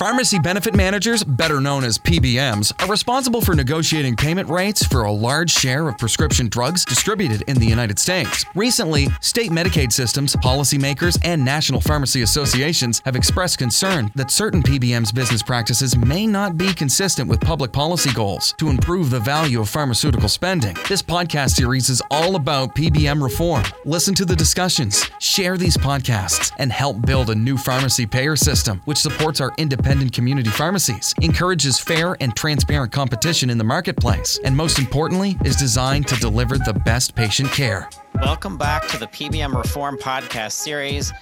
Pharmacy 0.00 0.38
benefit 0.38 0.74
managers, 0.74 1.22
better 1.22 1.60
known 1.60 1.84
as 1.84 1.98
PBMs, 1.98 2.72
are 2.82 2.90
responsible 2.90 3.42
for 3.42 3.54
negotiating 3.54 4.16
payment 4.16 4.48
rates 4.48 4.82
for 4.82 5.02
a 5.02 5.12
large 5.12 5.50
share 5.50 5.86
of 5.90 5.98
prescription 5.98 6.48
drugs 6.48 6.86
distributed 6.86 7.42
in 7.48 7.58
the 7.58 7.66
United 7.66 7.98
States. 7.98 8.46
Recently, 8.54 9.08
state 9.20 9.50
Medicaid 9.50 9.92
systems, 9.92 10.34
policymakers, 10.36 11.18
and 11.22 11.44
national 11.44 11.82
pharmacy 11.82 12.22
associations 12.22 13.02
have 13.04 13.14
expressed 13.14 13.58
concern 13.58 14.10
that 14.14 14.30
certain 14.30 14.62
PBMs' 14.62 15.14
business 15.14 15.42
practices 15.42 15.94
may 15.94 16.26
not 16.26 16.56
be 16.56 16.72
consistent 16.72 17.28
with 17.28 17.38
public 17.38 17.70
policy 17.70 18.10
goals 18.14 18.54
to 18.56 18.70
improve 18.70 19.10
the 19.10 19.20
value 19.20 19.60
of 19.60 19.68
pharmaceutical 19.68 20.30
spending. 20.30 20.78
This 20.88 21.02
podcast 21.02 21.50
series 21.50 21.90
is 21.90 22.00
all 22.10 22.36
about 22.36 22.74
PBM 22.74 23.22
reform. 23.22 23.64
Listen 23.84 24.14
to 24.14 24.24
the 24.24 24.34
discussions, 24.34 25.10
share 25.18 25.58
these 25.58 25.76
podcasts, 25.76 26.54
and 26.56 26.72
help 26.72 27.04
build 27.04 27.28
a 27.28 27.34
new 27.34 27.58
pharmacy 27.58 28.06
payer 28.06 28.34
system 28.34 28.80
which 28.86 28.96
supports 28.96 29.42
our 29.42 29.52
independent 29.58 29.89
independent 29.90 30.12
community 30.12 30.50
pharmacies, 30.50 31.12
encourages 31.20 31.80
fair 31.80 32.16
and 32.20 32.36
transparent 32.36 32.92
competition 32.92 33.50
in 33.50 33.58
the 33.58 33.64
marketplace, 33.64 34.38
and 34.44 34.56
most 34.56 34.78
importantly, 34.78 35.36
is 35.44 35.56
designed 35.56 36.06
to 36.06 36.14
deliver 36.20 36.56
the 36.58 36.72
best 36.72 37.16
patient 37.16 37.50
care. 37.50 37.90
Welcome 38.22 38.56
back 38.56 38.86
to 38.86 38.98
the 38.98 39.08
PBM 39.08 39.52
Reform 39.52 39.98
Podcast 39.98 40.52
series. 40.52 41.12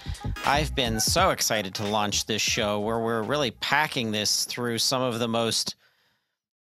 I've 0.45 0.75
been 0.75 1.01
so 1.01 1.31
excited 1.31 1.75
to 1.77 1.87
launch 1.87 2.27
this 2.27 2.43
show 2.43 2.79
where 2.81 2.99
we're 2.99 3.23
really 3.23 3.53
packing 3.53 4.13
this 4.13 4.45
through 4.45 4.77
some 4.77 5.01
of 5.01 5.19
the 5.19 5.29
most 5.29 5.75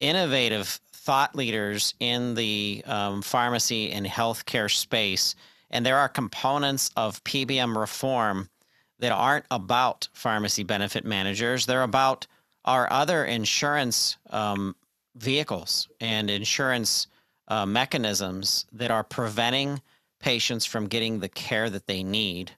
innovative 0.01 0.81
thought 0.91 1.33
leaders 1.37 1.93
in 2.01 2.35
the 2.35 2.83
um, 2.85 3.21
pharmacy 3.21 3.93
and 3.93 4.05
healthcare 4.05 4.69
space. 4.69 5.35
And 5.71 5.85
there 5.85 5.97
are 5.97 6.09
components 6.09 6.91
of 6.97 7.23
PBM 7.23 7.79
reform 7.79 8.49
that 8.99 9.11
aren't 9.11 9.45
about 9.51 10.07
pharmacy 10.13 10.63
benefit 10.63 11.05
managers. 11.05 11.65
They're 11.65 11.83
about 11.83 12.27
our 12.65 12.91
other 12.91 13.25
insurance 13.25 14.17
um, 14.29 14.75
vehicles 15.15 15.89
and 15.99 16.29
insurance 16.29 17.07
uh, 17.47 17.65
mechanisms 17.65 18.65
that 18.71 18.91
are 18.91 19.03
preventing 19.03 19.81
patients 20.19 20.65
from 20.65 20.87
getting 20.87 21.19
the 21.19 21.29
care 21.29 21.69
that 21.69 21.87
they 21.87 22.03
need. 22.03 22.51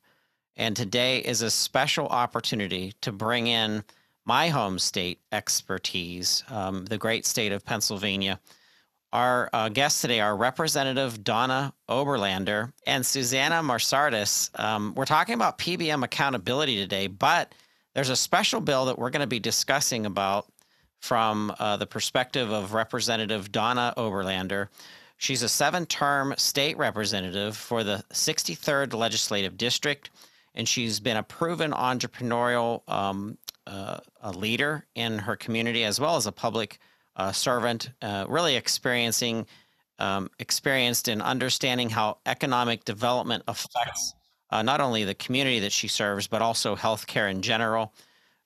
And 0.55 0.75
today 0.75 1.19
is 1.19 1.41
a 1.41 1.51
special 1.51 2.07
opportunity 2.07 2.93
to 3.01 3.11
bring 3.11 3.47
in 3.47 3.83
my 4.25 4.49
home 4.49 4.79
state 4.79 5.19
expertise, 5.31 6.43
um, 6.49 6.85
the 6.85 6.97
great 6.97 7.25
state 7.25 7.51
of 7.51 7.65
Pennsylvania, 7.65 8.39
our 9.15 9.49
uh, 9.53 9.69
guests 9.69 10.01
today 10.01 10.19
are 10.19 10.35
Representative 10.35 11.23
Donna 11.23 11.73
Oberlander 11.87 12.73
and 12.85 13.05
Susanna 13.05 13.63
Marsardis. 13.63 14.49
Um, 14.59 14.93
we're 14.93 15.05
talking 15.05 15.35
about 15.35 15.57
PBM 15.57 16.03
accountability 16.03 16.75
today, 16.75 17.07
but 17.07 17.55
there's 17.93 18.09
a 18.09 18.15
special 18.17 18.59
bill 18.59 18.83
that 18.87 18.99
we're 18.99 19.11
going 19.11 19.21
to 19.21 19.27
be 19.27 19.39
discussing 19.39 20.05
about 20.05 20.51
from 20.99 21.55
uh, 21.59 21.77
the 21.77 21.87
perspective 21.87 22.51
of 22.51 22.73
Representative 22.73 23.53
Donna 23.53 23.93
Oberlander. 23.95 24.67
She's 25.15 25.43
a 25.43 25.49
seven 25.49 25.85
term 25.85 26.33
state 26.35 26.77
representative 26.77 27.55
for 27.55 27.85
the 27.85 28.03
63rd 28.11 28.93
Legislative 28.93 29.55
District, 29.55 30.09
and 30.55 30.67
she's 30.67 30.99
been 30.99 31.15
a 31.15 31.23
proven 31.23 31.71
entrepreneurial 31.71 32.81
um, 32.89 33.37
uh, 33.65 33.99
a 34.19 34.33
leader 34.33 34.85
in 34.93 35.19
her 35.19 35.37
community 35.37 35.85
as 35.85 36.01
well 36.01 36.17
as 36.17 36.27
a 36.27 36.33
public 36.33 36.79
uh, 37.15 37.31
servant, 37.31 37.91
uh, 38.01 38.25
really 38.27 38.55
experiencing, 38.55 39.45
um, 39.99 40.29
experienced 40.39 41.07
in 41.07 41.21
understanding 41.21 41.89
how 41.89 42.17
economic 42.25 42.83
development 42.83 43.43
affects 43.47 44.13
uh, 44.51 44.61
not 44.61 44.81
only 44.81 45.03
the 45.03 45.15
community 45.15 45.59
that 45.59 45.71
she 45.71 45.87
serves, 45.87 46.27
but 46.27 46.41
also 46.41 46.75
healthcare 46.75 47.29
in 47.29 47.41
general. 47.41 47.93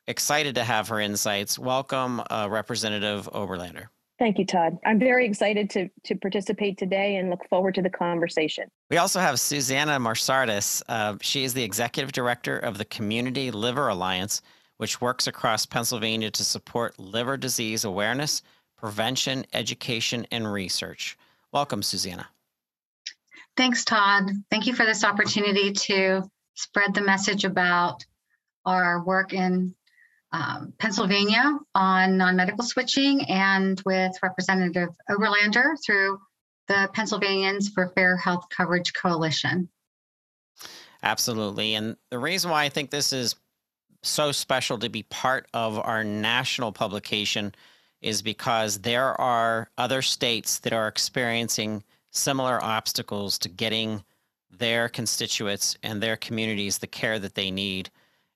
Excited 0.08 0.56
to 0.56 0.64
have 0.64 0.88
her 0.88 1.00
insights. 1.00 1.60
Welcome, 1.60 2.22
uh, 2.30 2.48
Representative 2.50 3.30
Oberlander. 3.34 3.88
Thank 4.18 4.38
you, 4.38 4.46
Todd. 4.46 4.78
I'm 4.86 5.00
very 5.00 5.26
excited 5.26 5.70
to, 5.70 5.90
to 6.04 6.16
participate 6.16 6.78
today 6.78 7.16
and 7.16 7.30
look 7.30 7.48
forward 7.50 7.74
to 7.76 7.82
the 7.82 7.90
conversation. 7.90 8.70
We 8.90 8.98
also 8.98 9.20
have 9.20 9.40
Susanna 9.40 9.98
Marsardis. 9.98 10.84
Uh, 10.90 11.16
she 11.22 11.46
is 11.46 11.54
the 11.54 11.64
executive 11.64 12.12
director 12.12 12.58
of 12.60 12.78
the 12.78 12.86
Community 12.86 13.50
Liver 13.50 13.88
Alliance, 13.88 14.42
which 14.76 15.00
works 15.00 15.28
across 15.28 15.66
Pennsylvania 15.66 16.32
to 16.32 16.44
support 16.44 17.00
liver 17.00 17.38
disease 17.38 17.86
awareness, 17.86 18.42
prevention, 18.80 19.46
education, 19.54 20.26
and 20.32 20.52
research. 20.52 21.18
Welcome, 21.52 21.84
Susanna. 21.84 22.28
Thanks, 23.58 23.84
Todd. 23.84 24.32
Thank 24.50 24.68
you 24.68 24.74
for 24.74 24.86
this 24.86 25.04
opportunity 25.04 25.74
to 25.74 26.24
spread 26.56 26.94
the 26.94 27.02
message 27.02 27.44
about 27.44 28.06
our 28.66 29.04
work 29.04 29.34
in 29.34 29.76
um, 30.32 30.74
Pennsylvania 30.78 31.58
on 31.74 32.18
non 32.18 32.36
medical 32.36 32.64
switching 32.64 33.24
and 33.30 33.82
with 33.86 34.12
Representative 34.22 34.90
Oberlander 35.10 35.74
through 35.84 36.20
the 36.68 36.90
Pennsylvanians 36.94 37.70
for 37.70 37.90
Fair 37.90 38.16
Health 38.16 38.46
Coverage 38.50 38.94
Coalition. 38.94 39.68
Absolutely. 41.02 41.74
And 41.74 41.98
the 42.12 42.20
reason 42.20 42.52
why 42.52 42.64
I 42.64 42.70
think 42.70 42.92
this 42.92 43.12
is 43.12 43.36
so 44.04 44.32
special 44.32 44.78
to 44.78 44.90
be 44.90 45.04
part 45.04 45.48
of 45.54 45.80
our 45.80 46.04
national 46.04 46.72
publication 46.72 47.54
is 48.02 48.22
because 48.22 48.80
there 48.80 49.20
are 49.20 49.70
other 49.78 50.02
states 50.02 50.60
that 50.60 50.74
are 50.74 50.88
experiencing 50.88 51.84
similar 52.12 52.64
obstacles 52.64 53.38
to 53.40 53.50
getting 53.50 54.04
their 54.52 54.90
constituents 54.90 55.78
and 55.84 56.02
their 56.02 56.18
communities 56.18 56.78
the 56.78 56.88
care 56.88 57.20
that 57.20 57.36
they 57.36 57.52
need. 57.52 57.90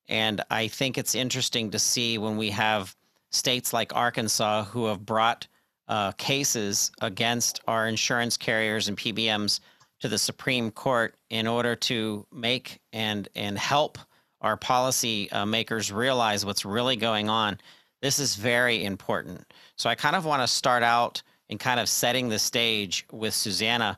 And 0.07 0.41
I 0.49 0.67
think 0.67 0.97
it's 0.97 1.15
interesting 1.15 1.71
to 1.71 1.79
see 1.79 2.17
when 2.17 2.37
we 2.37 2.49
have 2.51 2.95
states 3.31 3.73
like 3.73 3.95
Arkansas 3.95 4.65
who 4.65 4.85
have 4.85 5.05
brought 5.05 5.47
uh, 5.87 6.11
cases 6.13 6.91
against 7.01 7.61
our 7.67 7.87
insurance 7.87 8.37
carriers 8.37 8.87
and 8.87 8.97
PBMs 8.97 9.59
to 9.99 10.07
the 10.07 10.17
Supreme 10.17 10.71
Court 10.71 11.15
in 11.29 11.47
order 11.47 11.75
to 11.75 12.25
make 12.31 12.79
and 12.91 13.27
and 13.35 13.57
help 13.57 13.97
our 14.41 14.57
policy 14.57 15.31
uh, 15.31 15.45
makers 15.45 15.91
realize 15.91 16.45
what's 16.45 16.65
really 16.65 16.97
going 16.97 17.29
on. 17.29 17.57
This 18.03 18.19
is 18.19 18.35
very 18.35 18.83
important. 18.83 19.45
So 19.77 19.89
I 19.89 19.95
kind 19.95 20.17
of 20.17 20.25
want 20.25 20.41
to 20.41 20.47
start 20.47 20.83
out 20.83 21.23
in 21.47 21.57
kind 21.57 21.79
of 21.79 21.87
setting 21.87 22.27
the 22.27 22.37
stage 22.37 23.05
with 23.13 23.33
Susanna. 23.33 23.97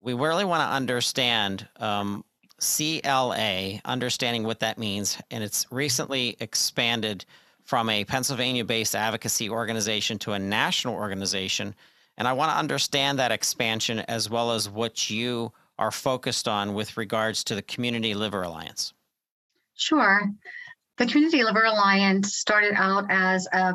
We 0.00 0.14
really 0.14 0.46
want 0.46 0.62
to 0.62 0.74
understand 0.74 1.68
um, 1.76 2.24
CLA, 2.58 3.80
understanding 3.84 4.44
what 4.44 4.60
that 4.60 4.78
means. 4.78 5.18
And 5.30 5.44
it's 5.44 5.66
recently 5.70 6.38
expanded 6.40 7.26
from 7.64 7.90
a 7.90 8.06
Pennsylvania 8.06 8.64
based 8.64 8.96
advocacy 8.96 9.50
organization 9.50 10.18
to 10.20 10.32
a 10.32 10.38
national 10.38 10.94
organization. 10.94 11.74
And 12.16 12.26
I 12.26 12.32
want 12.32 12.50
to 12.52 12.56
understand 12.56 13.18
that 13.18 13.30
expansion 13.30 13.98
as 14.08 14.30
well 14.30 14.52
as 14.52 14.70
what 14.70 15.10
you 15.10 15.52
are 15.78 15.90
focused 15.90 16.48
on 16.48 16.72
with 16.72 16.96
regards 16.96 17.44
to 17.44 17.54
the 17.54 17.62
Community 17.62 18.14
Liver 18.14 18.42
Alliance. 18.42 18.94
Sure. 19.74 20.32
The 20.98 21.06
Community 21.06 21.44
Liver 21.44 21.62
Alliance 21.62 22.34
started 22.34 22.74
out 22.74 23.06
as 23.08 23.46
a 23.52 23.74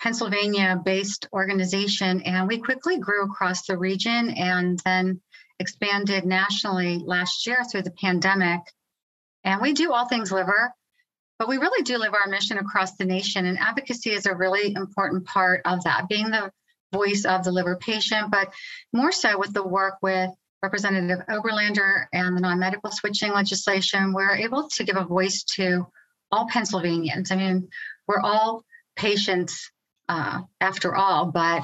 Pennsylvania 0.00 0.80
based 0.82 1.28
organization, 1.34 2.22
and 2.22 2.48
we 2.48 2.56
quickly 2.62 2.98
grew 2.98 3.24
across 3.24 3.66
the 3.66 3.76
region 3.76 4.30
and 4.30 4.78
then 4.86 5.20
expanded 5.58 6.24
nationally 6.24 6.96
last 7.04 7.46
year 7.46 7.62
through 7.62 7.82
the 7.82 7.90
pandemic. 7.90 8.60
And 9.44 9.60
we 9.60 9.74
do 9.74 9.92
all 9.92 10.08
things 10.08 10.32
liver, 10.32 10.72
but 11.38 11.46
we 11.46 11.58
really 11.58 11.82
do 11.82 11.98
live 11.98 12.14
our 12.14 12.30
mission 12.30 12.56
across 12.56 12.96
the 12.96 13.04
nation. 13.04 13.44
And 13.44 13.58
advocacy 13.58 14.12
is 14.12 14.24
a 14.24 14.34
really 14.34 14.74
important 14.74 15.26
part 15.26 15.60
of 15.66 15.84
that, 15.84 16.08
being 16.08 16.30
the 16.30 16.50
voice 16.90 17.26
of 17.26 17.44
the 17.44 17.52
liver 17.52 17.76
patient, 17.76 18.30
but 18.30 18.50
more 18.94 19.12
so 19.12 19.38
with 19.38 19.52
the 19.52 19.66
work 19.66 19.96
with 20.00 20.30
Representative 20.62 21.26
Oberlander 21.28 22.06
and 22.14 22.34
the 22.34 22.40
non 22.40 22.58
medical 22.58 22.90
switching 22.90 23.32
legislation, 23.32 24.14
we're 24.14 24.36
able 24.36 24.70
to 24.70 24.84
give 24.84 24.96
a 24.96 25.04
voice 25.04 25.44
to 25.56 25.86
all 26.30 26.48
Pennsylvanians. 26.48 27.30
I 27.30 27.36
mean, 27.36 27.68
we're 28.06 28.20
all 28.20 28.64
patients 28.96 29.70
uh, 30.08 30.40
after 30.60 30.94
all, 30.94 31.26
but 31.26 31.62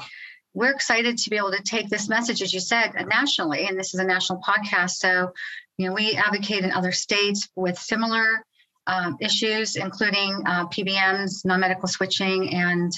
we're 0.53 0.71
excited 0.71 1.17
to 1.17 1.29
be 1.29 1.35
able 1.35 1.51
to 1.51 1.61
take 1.61 1.89
this 1.89 2.07
message, 2.07 2.41
as 2.41 2.53
you 2.53 2.59
said, 2.59 2.93
nationally, 3.07 3.67
and 3.67 3.77
this 3.77 3.93
is 3.93 3.99
a 3.99 4.05
national 4.05 4.41
podcast. 4.41 4.91
So, 4.91 5.33
you 5.77 5.87
know, 5.87 5.93
we 5.93 6.13
advocate 6.13 6.63
in 6.63 6.71
other 6.71 6.93
states 6.93 7.49
with 7.55 7.77
similar 7.77 8.45
um, 8.87 9.17
issues, 9.19 9.75
including 9.75 10.41
uh, 10.45 10.67
PBMs, 10.67 11.43
non-medical 11.43 11.87
switching, 11.87 12.53
and 12.53 12.91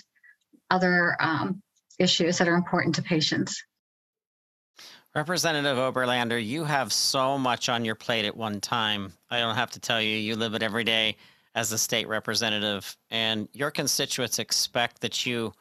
other 0.69 1.17
um, 1.19 1.61
issues 1.97 2.37
that 2.37 2.47
are 2.47 2.55
important 2.55 2.95
to 2.95 3.01
patients. 3.01 3.63
Representative 5.15 5.77
Oberlander, 5.77 6.45
you 6.45 6.63
have 6.63 6.93
so 6.93 7.39
much 7.39 7.69
on 7.69 7.85
your 7.85 7.95
plate 7.95 8.25
at 8.25 8.37
one 8.37 8.61
time. 8.61 9.13
I 9.31 9.39
don't 9.39 9.55
have 9.55 9.71
to 9.71 9.79
tell 9.79 9.99
you, 9.99 10.15
you 10.15 10.35
live 10.35 10.53
it 10.53 10.61
every 10.61 10.83
day 10.83 11.15
as 11.57 11.71
a 11.71 11.77
state 11.77 12.07
representative, 12.07 12.95
and 13.09 13.49
your 13.51 13.71
constituents 13.71 14.37
expect 14.37 15.01
that 15.01 15.25
you 15.25 15.51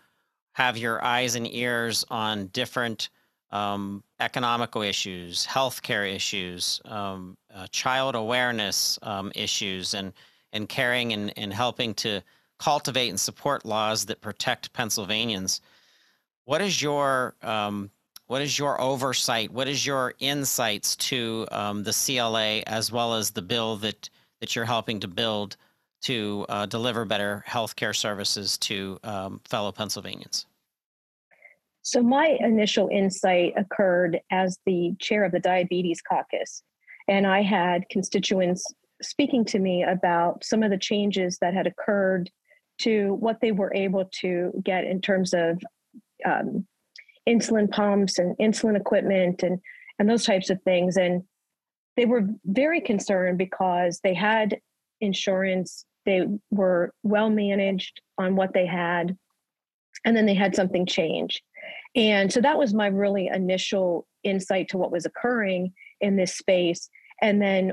have 0.52 0.76
your 0.76 1.02
eyes 1.02 1.36
and 1.36 1.50
ears 1.50 2.04
on 2.10 2.48
different 2.48 3.08
um, 3.50 4.04
economical 4.20 4.82
issues, 4.82 5.46
healthcare 5.46 6.14
issues, 6.14 6.82
um, 6.84 7.34
uh, 7.54 7.66
child 7.68 8.14
awareness 8.14 8.98
um, 9.00 9.32
issues, 9.34 9.94
and 9.94 10.12
and 10.52 10.68
caring 10.68 11.14
and, 11.14 11.32
and 11.38 11.50
helping 11.50 11.94
to 11.94 12.20
cultivate 12.58 13.08
and 13.08 13.18
support 13.18 13.64
laws 13.64 14.04
that 14.04 14.20
protect 14.20 14.74
Pennsylvanians. 14.74 15.62
What 16.44 16.60
is 16.60 16.82
your 16.82 17.36
um, 17.40 17.90
what 18.26 18.42
is 18.42 18.58
your 18.58 18.78
oversight? 18.78 19.50
What 19.50 19.66
is 19.66 19.86
your 19.86 20.12
insights 20.18 20.94
to 20.96 21.48
um, 21.50 21.84
the 21.84 21.94
CLA 21.94 22.60
as 22.66 22.92
well 22.92 23.14
as 23.14 23.30
the 23.30 23.40
bill 23.40 23.76
that 23.78 24.10
that 24.40 24.54
you're 24.54 24.66
helping 24.66 25.00
to 25.00 25.08
build 25.08 25.56
to 26.02 26.46
uh, 26.48 26.66
deliver 26.66 27.04
better 27.04 27.44
healthcare 27.48 27.94
services 27.94 28.58
to 28.58 28.98
um, 29.02 29.40
fellow 29.44 29.72
Pennsylvanians? 29.72 30.46
So 31.82 32.02
my 32.02 32.36
initial 32.40 32.88
insight 32.88 33.54
occurred 33.56 34.20
as 34.30 34.58
the 34.66 34.94
chair 34.98 35.24
of 35.24 35.32
the 35.32 35.40
Diabetes 35.40 36.02
Caucus, 36.02 36.62
and 37.08 37.26
I 37.26 37.42
had 37.42 37.88
constituents 37.90 38.64
speaking 39.02 39.44
to 39.46 39.58
me 39.58 39.84
about 39.84 40.44
some 40.44 40.62
of 40.62 40.70
the 40.70 40.78
changes 40.78 41.38
that 41.40 41.54
had 41.54 41.66
occurred 41.66 42.30
to 42.78 43.14
what 43.14 43.40
they 43.40 43.52
were 43.52 43.72
able 43.74 44.04
to 44.20 44.52
get 44.64 44.84
in 44.84 45.00
terms 45.00 45.32
of 45.34 45.60
um, 46.24 46.66
insulin 47.28 47.70
pumps 47.70 48.18
and 48.18 48.36
insulin 48.38 48.76
equipment 48.76 49.42
and 49.42 49.60
and 49.98 50.08
those 50.08 50.24
types 50.24 50.50
of 50.50 50.60
things 50.62 50.96
and 50.96 51.22
they 51.96 52.04
were 52.04 52.28
very 52.44 52.80
concerned 52.80 53.38
because 53.38 54.00
they 54.04 54.14
had 54.14 54.60
insurance 55.00 55.84
they 56.04 56.24
were 56.50 56.92
well 57.02 57.30
managed 57.30 58.00
on 58.18 58.36
what 58.36 58.52
they 58.54 58.66
had 58.66 59.16
and 60.04 60.16
then 60.16 60.26
they 60.26 60.34
had 60.34 60.54
something 60.54 60.86
change 60.86 61.42
and 61.94 62.32
so 62.32 62.40
that 62.40 62.58
was 62.58 62.74
my 62.74 62.86
really 62.86 63.28
initial 63.28 64.06
insight 64.22 64.68
to 64.68 64.78
what 64.78 64.92
was 64.92 65.06
occurring 65.06 65.72
in 66.00 66.16
this 66.16 66.36
space 66.36 66.88
and 67.22 67.40
then 67.40 67.72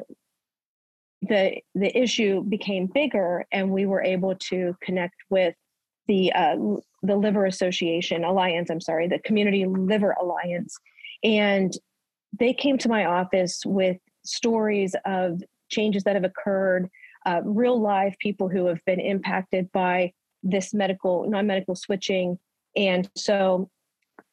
the 1.21 1.57
the 1.75 1.95
issue 1.97 2.43
became 2.43 2.87
bigger 2.93 3.45
and 3.51 3.69
we 3.71 3.85
were 3.85 4.03
able 4.03 4.35
to 4.35 4.75
connect 4.81 5.15
with 5.29 5.55
the 6.07 6.31
uh, 6.33 6.55
the 7.01 7.15
Liver 7.15 7.45
Association 7.45 8.23
Alliance. 8.23 8.69
I'm 8.69 8.81
sorry, 8.81 9.07
the 9.07 9.19
Community 9.19 9.65
Liver 9.65 10.15
Alliance, 10.21 10.75
and 11.23 11.73
they 12.37 12.53
came 12.53 12.77
to 12.79 12.89
my 12.89 13.05
office 13.05 13.61
with 13.65 13.97
stories 14.25 14.95
of 15.05 15.41
changes 15.69 16.03
that 16.03 16.15
have 16.15 16.23
occurred, 16.23 16.89
uh, 17.25 17.41
real 17.43 17.79
live 17.79 18.13
people 18.19 18.49
who 18.49 18.65
have 18.65 18.83
been 18.85 18.99
impacted 18.99 19.71
by 19.71 20.11
this 20.43 20.73
medical 20.73 21.29
non-medical 21.29 21.75
switching, 21.75 22.37
and 22.75 23.09
so 23.15 23.69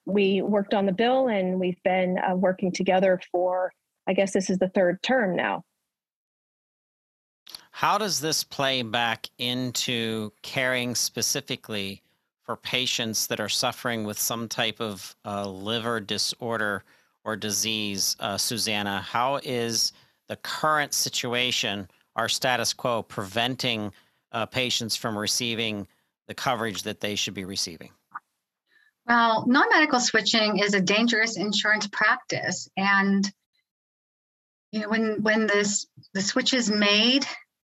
we 0.06 0.42
worked 0.42 0.74
on 0.74 0.86
the 0.86 0.92
bill, 0.92 1.28
and 1.28 1.58
we've 1.58 1.82
been 1.84 2.18
uh, 2.18 2.34
working 2.34 2.72
together 2.72 3.20
for. 3.30 3.72
I 4.06 4.12
guess 4.12 4.32
this 4.32 4.50
is 4.50 4.58
the 4.58 4.68
third 4.68 5.02
term 5.02 5.36
now. 5.36 5.62
How 7.70 7.96
does 7.96 8.20
this 8.20 8.44
play 8.44 8.82
back 8.82 9.28
into 9.38 10.32
caring 10.42 10.94
specifically 10.94 12.02
for 12.42 12.56
patients 12.56 13.26
that 13.28 13.40
are 13.40 13.48
suffering 13.48 14.04
with 14.04 14.18
some 14.18 14.48
type 14.48 14.80
of 14.80 15.14
uh, 15.24 15.48
liver 15.48 16.00
disorder 16.00 16.84
or 17.24 17.36
disease, 17.36 18.16
uh, 18.20 18.36
Susanna? 18.36 19.00
How 19.00 19.36
is 19.44 19.92
the 20.28 20.36
current 20.36 20.92
situation, 20.92 21.88
our 22.20 22.28
status 22.28 22.74
quo, 22.74 23.02
preventing 23.02 23.92
uh, 24.32 24.44
patients 24.44 24.94
from 24.94 25.16
receiving 25.16 25.88
the 26.28 26.34
coverage 26.34 26.82
that 26.82 27.00
they 27.00 27.14
should 27.14 27.32
be 27.32 27.46
receiving? 27.46 27.90
Well, 29.06 29.46
non 29.46 29.66
medical 29.70 30.00
switching 30.00 30.58
is 30.58 30.74
a 30.74 30.82
dangerous 30.82 31.38
insurance 31.38 31.86
practice. 31.86 32.68
And 32.76 33.24
you 34.70 34.80
know, 34.80 34.90
when 34.90 35.22
when 35.22 35.46
this 35.46 35.86
the 36.12 36.20
switch 36.20 36.52
is 36.52 36.70
made 36.70 37.24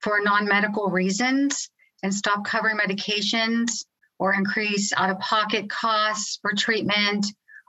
for 0.00 0.19
non-medical 0.22 0.88
reasons 0.88 1.69
and 2.02 2.12
stop 2.12 2.42
covering 2.46 2.78
medications 2.78 3.84
or 4.19 4.32
increase 4.32 4.90
out-of-pocket 4.96 5.69
costs 5.69 6.38
for 6.40 6.54
treatment 6.54 7.26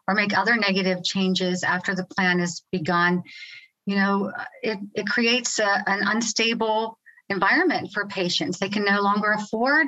or 0.07 0.15
make 0.15 0.35
other 0.35 0.55
negative 0.55 1.03
changes 1.03 1.63
after 1.63 1.93
the 1.93 2.05
plan 2.05 2.39
is 2.39 2.63
begun 2.71 3.23
you 3.91 3.97
know 3.97 4.31
it, 4.63 4.79
it 4.95 5.05
creates 5.05 5.59
a, 5.59 5.83
an 5.85 5.99
unstable 6.03 6.97
environment 7.27 7.91
for 7.93 8.07
patients. 8.07 8.57
They 8.57 8.69
can 8.69 8.85
no 8.85 9.01
longer 9.01 9.31
afford 9.33 9.87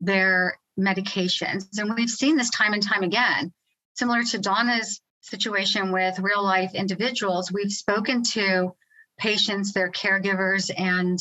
their 0.00 0.58
medications. 0.78 1.66
And 1.76 1.94
we've 1.94 2.08
seen 2.08 2.36
this 2.36 2.50
time 2.50 2.72
and 2.72 2.82
time 2.82 3.02
again. 3.02 3.52
Similar 3.94 4.22
to 4.22 4.38
donna's 4.38 5.00
situation 5.20 5.92
with 5.92 6.18
real 6.18 6.42
life 6.42 6.74
individuals 6.74 7.52
we've 7.52 7.70
spoken 7.70 8.24
to 8.24 8.72
patients 9.18 9.72
their 9.72 9.90
caregivers 9.90 10.70
and 10.76 11.18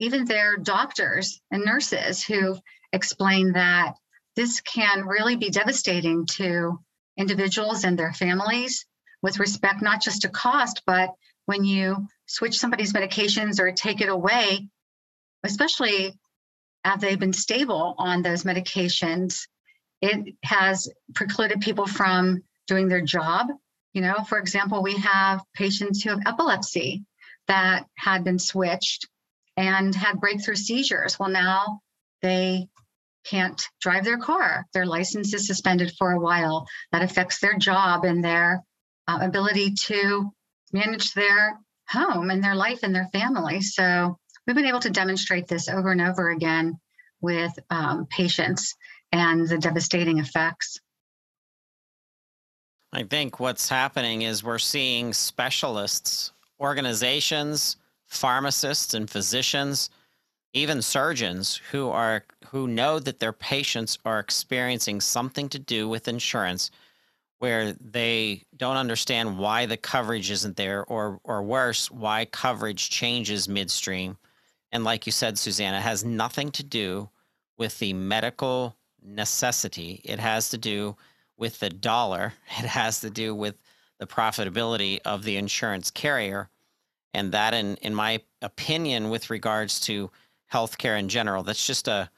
even 0.00 0.24
their 0.24 0.56
doctors 0.56 1.40
and 1.50 1.64
nurses 1.64 2.22
who 2.22 2.58
explain 2.92 3.52
that 3.52 3.94
this 4.36 4.60
can 4.60 5.06
really 5.06 5.36
be 5.36 5.48
devastating 5.48 6.26
to 6.26 6.78
individuals 7.16 7.84
and 7.84 7.98
their 7.98 8.12
families 8.12 8.84
with 9.22 9.38
respect 9.38 9.82
not 9.82 10.00
just 10.00 10.22
to 10.22 10.28
cost, 10.28 10.82
but 10.86 11.10
when 11.46 11.64
you 11.64 12.06
switch 12.26 12.58
somebody's 12.58 12.92
medications 12.92 13.58
or 13.58 13.72
take 13.72 14.00
it 14.00 14.08
away, 14.08 14.68
especially 15.44 16.12
have 16.84 17.00
they've 17.00 17.18
been 17.18 17.32
stable 17.32 17.94
on 17.98 18.22
those 18.22 18.44
medications, 18.44 19.46
it 20.00 20.34
has 20.44 20.90
precluded 21.14 21.60
people 21.60 21.86
from 21.86 22.42
doing 22.66 22.88
their 22.88 23.00
job. 23.00 23.48
You 23.92 24.02
know, 24.02 24.22
for 24.28 24.38
example, 24.38 24.82
we 24.82 24.96
have 24.98 25.42
patients 25.54 26.02
who 26.02 26.10
have 26.10 26.20
epilepsy 26.26 27.04
that 27.48 27.86
had 27.96 28.24
been 28.24 28.38
switched 28.38 29.08
and 29.56 29.94
had 29.94 30.20
breakthrough 30.20 30.54
seizures. 30.54 31.18
Well, 31.18 31.30
now 31.30 31.80
they 32.22 32.68
can't 33.24 33.60
drive 33.80 34.04
their 34.04 34.18
car. 34.18 34.66
Their 34.72 34.86
license 34.86 35.34
is 35.34 35.46
suspended 35.46 35.92
for 35.98 36.12
a 36.12 36.20
while. 36.20 36.66
That 36.92 37.02
affects 37.02 37.40
their 37.40 37.58
job 37.58 38.04
and 38.04 38.24
their 38.24 38.62
uh, 39.08 39.18
ability 39.22 39.72
to 39.72 40.30
manage 40.72 41.14
their 41.14 41.58
home 41.88 42.30
and 42.30 42.44
their 42.44 42.54
life 42.54 42.80
and 42.82 42.94
their 42.94 43.08
family. 43.12 43.60
So 43.60 44.18
we've 44.46 44.54
been 44.54 44.66
able 44.66 44.80
to 44.80 44.90
demonstrate 44.90 45.48
this 45.48 45.68
over 45.68 45.90
and 45.90 46.00
over 46.00 46.30
again 46.30 46.78
with 47.20 47.52
um, 47.70 48.06
patients 48.06 48.76
and 49.10 49.48
the 49.48 49.58
devastating 49.58 50.18
effects. 50.18 50.78
I 52.92 53.02
think 53.02 53.40
what's 53.40 53.68
happening 53.68 54.22
is 54.22 54.44
we're 54.44 54.58
seeing 54.58 55.12
specialists, 55.12 56.32
organizations, 56.60 57.76
pharmacists 58.06 58.94
and 58.94 59.10
physicians, 59.10 59.90
even 60.54 60.80
surgeons 60.80 61.60
who 61.70 61.90
are 61.90 62.24
who 62.46 62.66
know 62.66 62.98
that 62.98 63.20
their 63.20 63.34
patients 63.34 63.98
are 64.06 64.18
experiencing 64.18 65.00
something 65.00 65.48
to 65.50 65.58
do 65.58 65.86
with 65.86 66.08
insurance 66.08 66.70
where 67.38 67.72
they 67.74 68.42
don't 68.56 68.76
understand 68.76 69.38
why 69.38 69.66
the 69.66 69.76
coverage 69.76 70.30
isn't 70.30 70.56
there 70.56 70.84
or 70.84 71.20
or 71.24 71.42
worse 71.42 71.90
why 71.90 72.24
coverage 72.24 72.90
changes 72.90 73.48
midstream. 73.48 74.18
And 74.72 74.84
like 74.84 75.06
you 75.06 75.12
said 75.12 75.38
Susanna 75.38 75.80
has 75.80 76.04
nothing 76.04 76.50
to 76.52 76.62
do 76.64 77.08
with 77.56 77.78
the 77.78 77.92
medical 77.92 78.76
necessity. 79.02 80.00
It 80.04 80.18
has 80.18 80.50
to 80.50 80.58
do 80.58 80.96
with 81.36 81.60
the 81.60 81.70
dollar. 81.70 82.34
It 82.58 82.66
has 82.66 83.00
to 83.00 83.10
do 83.10 83.34
with 83.34 83.56
the 83.98 84.06
profitability 84.06 85.00
of 85.04 85.22
the 85.22 85.36
insurance 85.36 85.90
carrier. 85.90 86.50
And 87.14 87.32
that 87.32 87.54
in 87.54 87.76
in 87.76 87.94
my 87.94 88.20
opinion 88.42 89.10
with 89.10 89.30
regards 89.30 89.80
to 89.80 90.10
healthcare 90.52 90.98
in 90.98 91.08
general 91.08 91.42
that's 91.42 91.66
just 91.66 91.88
a 91.88 92.10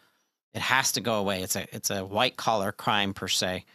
it 0.54 0.62
has 0.62 0.92
to 0.92 1.00
go 1.00 1.14
away. 1.14 1.42
It's 1.42 1.56
a 1.56 1.66
it's 1.74 1.90
a 1.90 2.04
white 2.04 2.36
collar 2.36 2.72
crime 2.72 3.12
per 3.12 3.28
se 3.28 3.66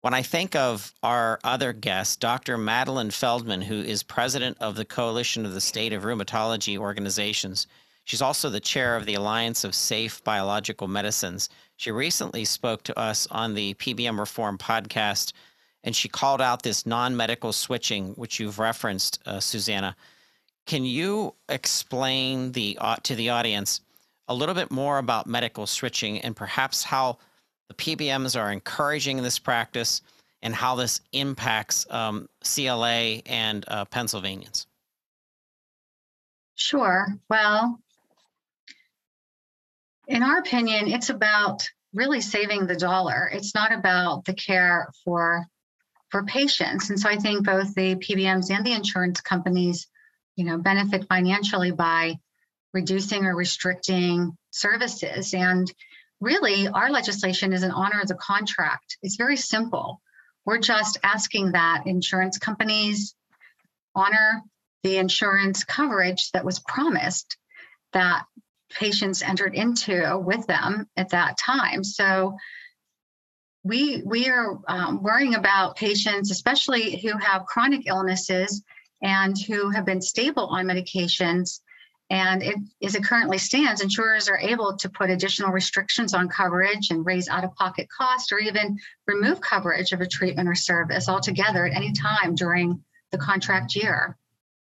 when 0.00 0.14
i 0.14 0.22
think 0.22 0.54
of 0.54 0.92
our 1.02 1.38
other 1.44 1.72
guest 1.72 2.20
dr 2.20 2.56
madeline 2.58 3.10
feldman 3.10 3.62
who 3.62 3.80
is 3.80 4.02
president 4.02 4.56
of 4.60 4.76
the 4.76 4.84
coalition 4.84 5.44
of 5.44 5.52
the 5.52 5.60
state 5.60 5.92
of 5.92 6.02
rheumatology 6.02 6.76
organizations 6.78 7.66
she's 8.08 8.22
also 8.22 8.48
the 8.48 8.58
chair 8.60 8.96
of 8.96 9.04
the 9.04 9.14
alliance 9.14 9.64
of 9.64 9.74
safe 9.74 10.24
biological 10.24 10.88
medicines. 10.88 11.50
She 11.76 11.90
recently 11.90 12.46
spoke 12.46 12.82
to 12.84 12.98
us 12.98 13.28
on 13.30 13.54
the 13.54 13.74
pbm 13.74 14.18
reform 14.18 14.56
podcast 14.56 15.32
and 15.84 15.94
she 15.94 16.08
called 16.08 16.40
out 16.40 16.62
this 16.62 16.86
non-medical 16.86 17.52
switching 17.52 18.14
which 18.14 18.40
you've 18.40 18.58
referenced 18.58 19.20
uh, 19.26 19.40
susanna. 19.40 19.94
Can 20.66 20.84
you 20.84 21.34
explain 21.48 22.52
the 22.52 22.78
uh, 22.80 22.96
to 23.04 23.14
the 23.14 23.28
audience 23.28 23.80
a 24.26 24.34
little 24.34 24.54
bit 24.54 24.70
more 24.70 24.98
about 24.98 25.26
medical 25.26 25.66
switching 25.66 26.20
and 26.20 26.34
perhaps 26.34 26.82
how 26.82 27.18
the 27.68 27.74
PBMs 27.74 28.38
are 28.40 28.50
encouraging 28.50 29.22
this 29.22 29.38
practice 29.38 30.02
and 30.42 30.54
how 30.54 30.74
this 30.74 31.00
impacts 31.12 31.86
um, 31.90 32.28
CLA 32.42 33.20
and 33.26 33.64
uh, 33.68 33.84
Pennsylvanians? 33.86 34.66
Sure. 36.54 37.06
Well, 37.28 37.78
in 40.06 40.22
our 40.22 40.38
opinion, 40.38 40.88
it's 40.88 41.10
about 41.10 41.68
really 41.92 42.20
saving 42.20 42.66
the 42.66 42.76
dollar. 42.76 43.30
It's 43.32 43.54
not 43.54 43.72
about 43.72 44.24
the 44.24 44.34
care 44.34 44.88
for 45.04 45.46
for 46.10 46.24
patients. 46.24 46.88
And 46.88 46.98
so 46.98 47.08
I 47.08 47.16
think 47.16 47.44
both 47.44 47.74
the 47.74 47.96
PBMs 47.96 48.50
and 48.50 48.64
the 48.64 48.72
insurance 48.72 49.20
companies, 49.20 49.86
you 50.36 50.44
know, 50.44 50.56
benefit 50.56 51.06
financially 51.06 51.70
by 51.70 52.14
reducing 52.72 53.26
or 53.26 53.36
restricting 53.36 54.36
services. 54.50 55.34
And 55.34 55.70
really, 56.20 56.68
our 56.68 56.90
legislation 56.90 57.52
is 57.52 57.62
an 57.62 57.70
honor 57.70 58.00
of 58.00 58.08
the 58.08 58.14
contract. 58.14 58.98
It's 59.02 59.16
very 59.16 59.36
simple. 59.36 60.00
We're 60.44 60.58
just 60.58 60.98
asking 61.02 61.52
that 61.52 61.82
insurance 61.86 62.38
companies 62.38 63.14
honor 63.94 64.42
the 64.82 64.96
insurance 64.96 65.64
coverage 65.64 66.30
that 66.32 66.44
was 66.44 66.60
promised 66.60 67.36
that 67.92 68.24
patients 68.70 69.22
entered 69.22 69.54
into 69.54 70.18
with 70.18 70.46
them 70.46 70.88
at 70.96 71.10
that 71.10 71.36
time. 71.38 71.84
So 71.84 72.36
we 73.64 74.02
we 74.04 74.28
are 74.28 74.58
um, 74.68 75.02
worrying 75.02 75.34
about 75.34 75.76
patients, 75.76 76.30
especially 76.30 77.00
who 77.00 77.16
have 77.18 77.46
chronic 77.46 77.86
illnesses 77.86 78.62
and 79.02 79.36
who 79.38 79.70
have 79.70 79.84
been 79.84 80.00
stable 80.00 80.46
on 80.46 80.66
medications. 80.66 81.60
And 82.10 82.42
it, 82.42 82.56
as 82.82 82.94
it 82.94 83.04
currently 83.04 83.36
stands, 83.36 83.82
insurers 83.82 84.28
are 84.28 84.38
able 84.38 84.76
to 84.78 84.88
put 84.88 85.10
additional 85.10 85.50
restrictions 85.50 86.14
on 86.14 86.28
coverage 86.28 86.90
and 86.90 87.04
raise 87.04 87.28
out-of-pocket 87.28 87.88
costs, 87.90 88.32
or 88.32 88.38
even 88.38 88.78
remove 89.06 89.42
coverage 89.42 89.92
of 89.92 90.00
a 90.00 90.06
treatment 90.06 90.48
or 90.48 90.54
service 90.54 91.08
altogether 91.08 91.66
at 91.66 91.76
any 91.76 91.92
time 91.92 92.34
during 92.34 92.82
the 93.10 93.18
contract 93.18 93.76
year. 93.76 94.16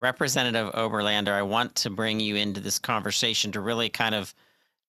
Representative 0.01 0.73
Oberlander, 0.75 1.33
I 1.33 1.43
want 1.43 1.75
to 1.77 1.91
bring 1.91 2.21
you 2.21 2.37
into 2.37 2.61
this 2.61 2.79
conversation 2.79 3.53
to 3.53 3.61
really 3.61 3.89
kind 3.89 4.15
of 4.15 4.35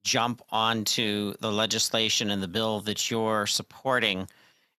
jump 0.04 0.42
onto 0.50 1.34
the 1.40 1.52
legislation 1.52 2.30
and 2.30 2.44
the 2.44 2.48
bill 2.48 2.82
that 2.82 3.10
you're 3.10 3.48
supporting 3.48 4.28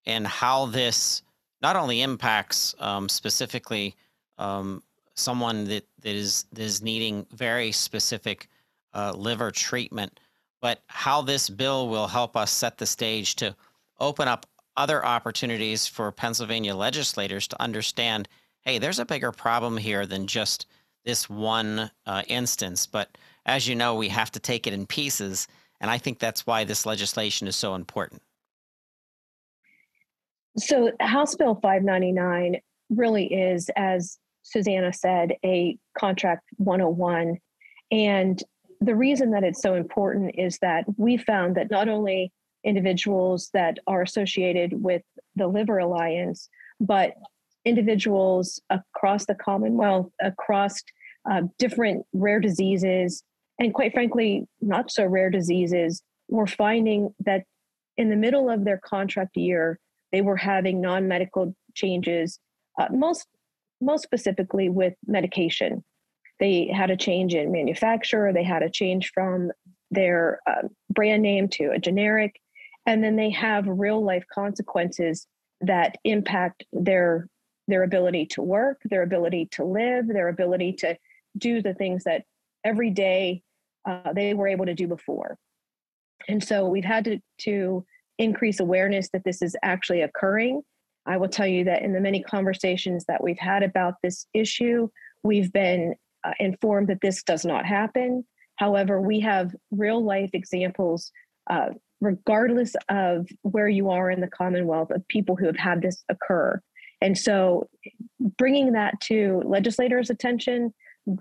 and 0.07 0.27
how 0.27 0.67
this 0.67 1.23
not 1.63 1.77
only 1.77 2.03
impacts 2.03 2.75
um, 2.79 3.09
specifically 3.09 3.97
um, 4.39 4.83
someone 5.15 5.65
that, 5.65 5.85
that 6.03 6.15
is 6.15 6.45
that 6.53 6.63
is 6.63 6.83
needing 6.83 7.27
very 7.33 7.73
specific 7.73 8.49
uh, 8.95 9.13
liver 9.17 9.51
treatment, 9.51 10.21
but 10.61 10.83
how 10.87 11.23
this 11.23 11.49
bill 11.49 11.89
will 11.89 12.07
help 12.07 12.37
us 12.37 12.51
set 12.51 12.79
the 12.79 12.87
stage 12.87 13.37
to 13.37 13.55
open 14.01 14.29
up 14.29 14.47
other 14.77 15.05
opportunities 15.05 15.87
for 15.87 16.11
Pennsylvania 16.11 16.75
legislators 16.75 17.47
to 17.49 17.63
understand 17.63 18.29
hey, 18.65 18.79
there's 18.79 18.99
a 18.99 19.05
bigger 19.05 19.31
problem 19.31 19.77
here 19.77 20.07
than 20.07 20.27
just 20.27 20.67
this 21.05 21.29
one 21.29 21.91
uh, 22.07 22.23
instance. 22.29 22.87
But 22.87 23.17
as 23.47 23.69
you 23.69 23.75
know, 23.75 23.95
we 23.95 24.09
have 24.09 24.31
to 24.33 24.41
take 24.41 24.67
it 24.67 24.73
in 24.73 24.87
pieces. 24.87 25.47
And 25.81 25.91
I 25.91 25.99
think 25.99 26.19
that's 26.19 26.47
why 26.47 26.65
this 26.65 26.87
legislation 26.87 27.47
is 27.47 27.57
so 27.57 27.75
important. 27.75 28.23
So, 30.57 30.93
House 31.01 31.35
Bill 31.35 31.57
599 31.57 32.61
really 32.89 33.27
is, 33.27 33.69
as 33.77 34.19
Susanna 34.45 34.93
said, 34.93 35.33
a 35.45 35.77
contract 35.99 36.45
101. 36.59 37.39
And 37.91 38.43
the 38.81 38.95
reason 38.95 39.31
that 39.33 39.43
it's 39.43 39.63
so 39.63 39.75
important 39.75 40.35
is 40.39 40.59
that 40.59 40.85
we 40.97 41.17
found 41.17 41.57
that 41.57 41.71
not 41.71 41.89
only 41.89 42.33
individuals 42.63 43.51
that 43.53 43.79
are 43.87 44.03
associated 44.03 44.83
with 44.83 45.03
the 45.35 45.47
Liver 45.47 45.79
Alliance, 45.79 46.49
but 46.81 47.15
individuals 47.65 48.61
across 48.71 49.27
the 49.27 49.35
Commonwealth, 49.35 50.11
across 50.21 50.75
uh, 51.31 51.43
different 51.59 52.05
rare 52.13 52.41
diseases, 52.41 53.23
and 53.59 53.73
quite 53.73 53.93
frankly, 53.93 54.47
not 54.61 54.91
so 54.91 55.05
rare 55.05 55.31
diseases, 55.31 56.03
were 56.29 56.47
finding 56.47 57.15
that 57.21 57.45
in 57.97 58.11
the 58.11 58.17
middle 58.17 58.51
of 58.51 58.65
their 58.65 58.79
contract 58.79 59.37
year, 59.37 59.79
they 60.13 60.21
were 60.21 60.37
having 60.37 60.81
non 60.81 61.09
medical 61.09 61.55
changes, 61.75 62.39
uh, 62.79 62.89
most, 62.91 63.27
most 63.85 64.03
specifically 64.03 64.69
with 64.69 64.95
medication. 65.07 65.85
They 66.41 66.67
had 66.67 66.91
a 66.91 66.97
change 66.97 67.35
in 67.35 67.53
manufacturer, 67.53 68.33
they 68.33 68.43
had 68.43 68.63
a 68.63 68.71
change 68.71 69.11
from 69.15 69.51
their 69.91 70.41
uh, 70.47 70.69
brand 70.91 71.23
name 71.23 71.49
to 71.49 71.71
a 71.71 71.79
generic, 71.79 72.41
and 72.87 73.03
then 73.03 73.17
they 73.17 73.31
have 73.31 73.67
real 73.67 74.05
life 74.05 74.25
consequences 74.33 75.27
that 75.61 75.97
impact 76.05 76.65
their 76.73 77.29
their 77.67 77.83
ability 77.83 78.27
to 78.27 78.43
work, 78.43 78.81
their 78.85 79.03
ability 79.03 79.49
to 79.53 79.65
live, 79.65 80.07
their 80.07 80.29
ability 80.29 80.75
to 80.75 80.97
do 81.39 81.63
the 81.63 81.73
things 81.73 82.05
that 82.05 82.25
every 82.63 82.91
day 82.91 83.43
uh, 83.89 84.13
they 84.13 84.35
were 84.35 84.49
able 84.49 84.67
to 84.67 84.75
do 84.75 84.87
before. 84.87 85.39
And 86.29 86.43
so 86.43 86.67
we've 86.67 86.85
had 86.85 87.05
to, 87.05 87.19
to 87.41 87.85
increase 88.19 88.61
awareness 88.61 89.09
that 89.13 89.25
this 89.25 89.43
is 89.43 89.57
actually 89.63 90.03
occurring. 90.03 90.63
I 91.07 91.17
will 91.17 91.29
tell 91.29 91.47
you 91.47 91.65
that 91.65 91.83
in 91.83 91.93
the 91.93 92.01
many 92.01 92.23
conversations 92.23 93.05
that 93.07 93.23
we've 93.23 93.39
had 93.39 93.63
about 93.63 93.95
this 94.03 94.27
issue, 94.33 94.89
we've 95.23 95.53
been 95.53 95.95
uh, 96.25 96.33
informed 96.41 96.89
that 96.89 97.01
this 97.03 97.23
does 97.23 97.45
not 97.45 97.67
happen. 97.67 98.25
However, 98.57 99.01
we 99.01 99.21
have 99.21 99.55
real 99.71 100.03
life 100.03 100.31
examples, 100.33 101.11
uh, 101.51 101.71
regardless 102.01 102.75
of 102.89 103.29
where 103.43 103.69
you 103.69 103.91
are 103.91 104.11
in 104.11 104.21
the 104.21 104.29
Commonwealth, 104.29 104.91
of 104.91 105.07
people 105.09 105.37
who 105.37 105.47
have 105.47 105.57
had 105.57 105.83
this 105.83 106.05
occur. 106.09 106.61
And 107.01 107.19
so 107.19 107.69
bringing 108.39 108.73
that 108.73 108.99
to 109.03 109.43
legislators' 109.45 110.11
attention, 110.11 110.73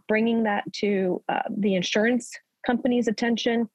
bringing 0.07 0.43
that 0.43 0.63
to 0.73 1.21
uh, 1.27 1.41
the 1.49 1.75
insurance 1.75 2.31
companies' 2.65 3.07
attention, 3.09 3.67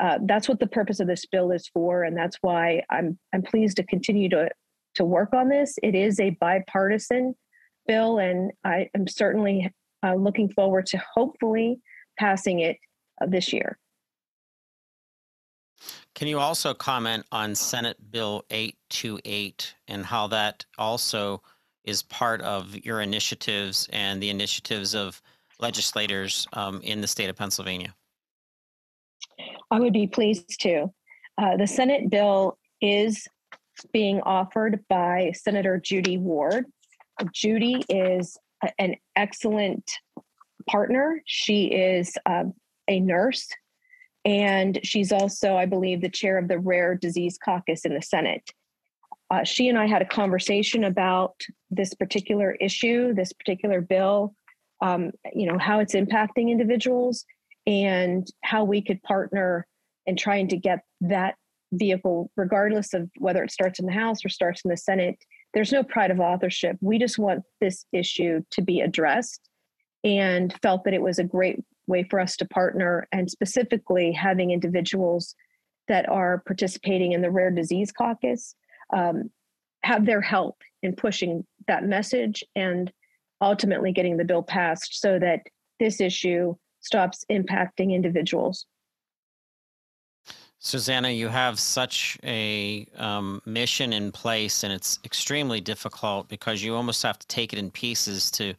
uh, 0.00 0.18
that's 0.22 0.48
what 0.48 0.58
the 0.58 0.66
purpose 0.66 0.98
of 0.98 1.06
this 1.06 1.26
bill 1.26 1.52
is 1.52 1.68
for. 1.68 2.02
And 2.02 2.16
that's 2.16 2.38
why 2.40 2.82
I'm, 2.90 3.18
I'm 3.32 3.42
pleased 3.42 3.76
to 3.76 3.84
continue 3.84 4.28
to, 4.30 4.48
to 4.94 5.04
work 5.04 5.32
on 5.32 5.48
this. 5.48 5.78
It 5.82 5.94
is 5.94 6.20
a 6.20 6.30
bipartisan 6.30 7.34
bill, 7.86 8.18
and 8.18 8.52
I 8.64 8.88
am 8.94 9.06
certainly 9.06 9.72
uh, 10.04 10.14
looking 10.14 10.50
forward 10.50 10.86
to 10.86 11.02
hopefully 11.14 11.80
passing 12.18 12.60
it 12.60 12.76
uh, 13.20 13.26
this 13.26 13.52
year. 13.52 13.78
Can 16.14 16.28
you 16.28 16.38
also 16.38 16.74
comment 16.74 17.24
on 17.32 17.54
Senate 17.54 17.96
Bill 18.10 18.44
828 18.50 19.74
and 19.88 20.04
how 20.04 20.26
that 20.28 20.64
also 20.78 21.42
is 21.84 22.02
part 22.02 22.40
of 22.42 22.76
your 22.84 23.00
initiatives 23.00 23.88
and 23.92 24.22
the 24.22 24.30
initiatives 24.30 24.94
of 24.94 25.20
legislators 25.58 26.46
um, 26.52 26.80
in 26.82 27.00
the 27.00 27.06
state 27.06 27.30
of 27.30 27.36
Pennsylvania? 27.36 27.94
I 29.70 29.80
would 29.80 29.92
be 29.92 30.06
pleased 30.06 30.60
to. 30.60 30.92
Uh, 31.38 31.56
the 31.56 31.66
Senate 31.66 32.10
bill 32.10 32.58
is 32.80 33.26
being 33.92 34.20
offered 34.22 34.84
by 34.88 35.32
Senator 35.34 35.78
Judy 35.78 36.18
Ward. 36.18 36.66
Judy 37.32 37.84
is 37.88 38.36
an 38.78 38.96
excellent 39.16 39.90
partner. 40.68 41.20
She 41.26 41.66
is 41.66 42.16
um, 42.26 42.54
a 42.88 43.00
nurse, 43.00 43.48
and 44.24 44.78
she's 44.82 45.12
also, 45.12 45.56
I 45.56 45.66
believe, 45.66 46.00
the 46.00 46.08
chair 46.08 46.38
of 46.38 46.48
the 46.48 46.58
Rare 46.58 46.94
Disease 46.94 47.38
Caucus 47.44 47.84
in 47.84 47.94
the 47.94 48.02
Senate 48.02 48.52
uh, 49.32 49.42
she 49.44 49.70
and 49.70 49.78
I 49.78 49.86
had 49.86 50.02
a 50.02 50.06
conversation 50.06 50.84
about 50.84 51.40
this 51.70 51.94
particular 51.94 52.52
issue, 52.60 53.14
this 53.14 53.32
particular 53.32 53.80
bill, 53.80 54.34
um, 54.82 55.12
you 55.34 55.46
know, 55.46 55.56
how 55.56 55.80
it's 55.80 55.94
impacting 55.94 56.50
individuals 56.50 57.24
and 57.66 58.26
how 58.44 58.64
we 58.64 58.82
could 58.82 59.02
partner 59.02 59.66
in 60.04 60.16
trying 60.16 60.48
to 60.48 60.58
get 60.58 60.80
that 61.00 61.36
vehicle, 61.72 62.30
regardless 62.36 62.94
of 62.94 63.10
whether 63.18 63.42
it 63.42 63.50
starts 63.50 63.80
in 63.80 63.86
the 63.86 63.92
House 63.92 64.24
or 64.24 64.28
starts 64.28 64.62
in 64.64 64.70
the 64.70 64.76
Senate. 64.76 65.16
There's 65.54 65.72
no 65.72 65.82
pride 65.82 66.10
of 66.10 66.20
authorship. 66.20 66.76
We 66.80 66.98
just 66.98 67.18
want 67.18 67.42
this 67.60 67.84
issue 67.92 68.42
to 68.50 68.62
be 68.62 68.80
addressed 68.80 69.48
and 70.04 70.54
felt 70.62 70.84
that 70.84 70.94
it 70.94 71.02
was 71.02 71.18
a 71.18 71.24
great 71.24 71.60
way 71.86 72.04
for 72.04 72.20
us 72.20 72.36
to 72.36 72.48
partner 72.48 73.08
and 73.12 73.30
specifically 73.30 74.12
having 74.12 74.50
individuals 74.50 75.34
that 75.88 76.08
are 76.08 76.42
participating 76.46 77.12
in 77.12 77.22
the 77.22 77.30
rare 77.30 77.50
disease 77.50 77.92
caucus 77.92 78.54
um, 78.92 79.30
have 79.82 80.06
their 80.06 80.20
help 80.20 80.62
in 80.82 80.94
pushing 80.94 81.44
that 81.66 81.84
message 81.84 82.44
and 82.54 82.92
ultimately 83.40 83.92
getting 83.92 84.16
the 84.16 84.24
bill 84.24 84.42
passed 84.42 85.00
so 85.00 85.18
that 85.18 85.40
this 85.80 86.00
issue 86.00 86.54
stops 86.80 87.24
impacting 87.30 87.92
individuals. 87.92 88.66
Susanna, 90.64 91.10
you 91.10 91.26
have 91.26 91.58
such 91.58 92.16
a 92.22 92.86
um, 92.96 93.42
mission 93.44 93.92
in 93.92 94.12
place, 94.12 94.62
and 94.62 94.72
it's 94.72 95.00
extremely 95.04 95.60
difficult 95.60 96.28
because 96.28 96.62
you 96.62 96.76
almost 96.76 97.02
have 97.02 97.18
to 97.18 97.26
take 97.26 97.52
it 97.52 97.58
in 97.58 97.68
pieces 97.68 98.30
to 98.30 98.54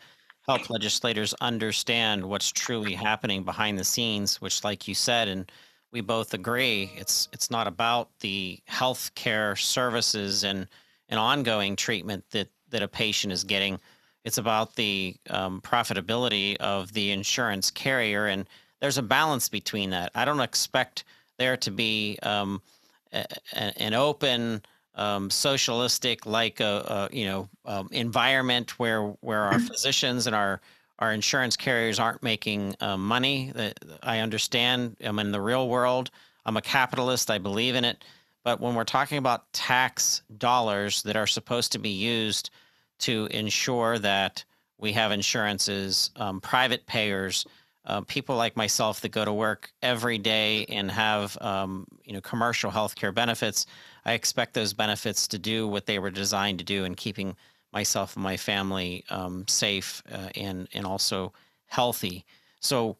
help 0.45 0.69
legislators 0.69 1.33
understand 1.39 2.25
what's 2.25 2.51
truly 2.51 2.93
happening 2.93 3.43
behind 3.43 3.79
the 3.79 3.85
scenes, 3.85 4.41
which, 4.41 4.65
like 4.65 4.85
you 4.85 4.93
said, 4.93 5.29
and 5.29 5.49
we 5.93 6.01
both 6.01 6.33
agree 6.33 6.91
it's 6.97 7.29
it's 7.31 7.49
not 7.49 7.67
about 7.67 8.09
the 8.19 8.59
health 8.65 9.15
care 9.15 9.55
services 9.55 10.43
and 10.43 10.67
and 11.07 11.17
ongoing 11.17 11.77
treatment 11.77 12.25
that 12.31 12.49
that 12.71 12.83
a 12.83 12.87
patient 12.89 13.31
is 13.31 13.45
getting. 13.45 13.79
It's 14.25 14.37
about 14.37 14.75
the 14.75 15.15
um, 15.29 15.61
profitability 15.61 16.57
of 16.57 16.91
the 16.91 17.11
insurance 17.11 17.71
carrier, 17.71 18.25
and 18.25 18.45
there's 18.81 18.97
a 18.97 19.01
balance 19.03 19.47
between 19.47 19.91
that. 19.91 20.11
I 20.13 20.25
don't 20.25 20.41
expect 20.41 21.05
there 21.43 21.57
to 21.57 21.71
be 21.71 22.17
um, 22.23 22.61
a, 23.11 23.25
a, 23.53 23.81
an 23.81 23.93
open 23.93 24.61
um, 24.95 25.29
socialistic 25.29 26.25
like 26.25 26.59
a, 26.61 27.09
a 27.11 27.15
you 27.15 27.25
know 27.25 27.49
um, 27.65 27.89
environment 27.91 28.79
where 28.79 29.03
where 29.21 29.41
our 29.41 29.59
physicians 29.59 30.25
and 30.25 30.35
our 30.35 30.61
our 30.99 31.11
insurance 31.11 31.57
carriers 31.57 31.99
aren't 31.99 32.23
making 32.23 32.75
uh, 32.79 32.95
money. 32.95 33.51
That 33.55 33.77
I 34.01 34.19
understand. 34.19 34.95
I'm 35.03 35.19
in 35.19 35.31
the 35.31 35.41
real 35.41 35.67
world. 35.67 36.11
I'm 36.45 36.57
a 36.57 36.61
capitalist. 36.61 37.29
I 37.29 37.39
believe 37.39 37.75
in 37.75 37.83
it. 37.83 38.05
But 38.43 38.59
when 38.61 38.75
we're 38.75 38.83
talking 38.83 39.17
about 39.17 39.51
tax 39.53 40.21
dollars 40.37 41.03
that 41.03 41.15
are 41.15 41.27
supposed 41.27 41.71
to 41.73 41.79
be 41.79 41.89
used 41.89 42.51
to 42.99 43.27
ensure 43.31 43.99
that 43.99 44.43
we 44.77 44.93
have 44.93 45.11
insurances, 45.11 46.11
um, 46.15 46.39
private 46.41 46.85
payers, 46.85 47.45
uh, 47.85 48.01
people 48.01 48.35
like 48.35 48.55
myself 48.55 49.01
that 49.01 49.09
go 49.09 49.25
to 49.25 49.33
work 49.33 49.71
every 49.81 50.17
day 50.17 50.65
and 50.69 50.89
have 50.89 51.37
um, 51.41 51.85
you 52.05 52.13
know 52.13 52.21
commercial 52.21 52.71
healthcare 52.71 53.13
benefits, 53.13 53.65
I 54.05 54.13
expect 54.13 54.53
those 54.53 54.73
benefits 54.73 55.27
to 55.29 55.37
do 55.37 55.67
what 55.67 55.85
they 55.85 55.99
were 55.99 56.11
designed 56.11 56.59
to 56.59 56.65
do 56.65 56.85
in 56.85 56.95
keeping 56.95 57.35
myself 57.71 58.15
and 58.15 58.23
my 58.23 58.37
family 58.37 59.03
um, 59.09 59.45
safe 59.47 60.01
uh, 60.11 60.29
and 60.35 60.67
and 60.73 60.85
also 60.85 61.33
healthy. 61.65 62.25
So, 62.59 62.97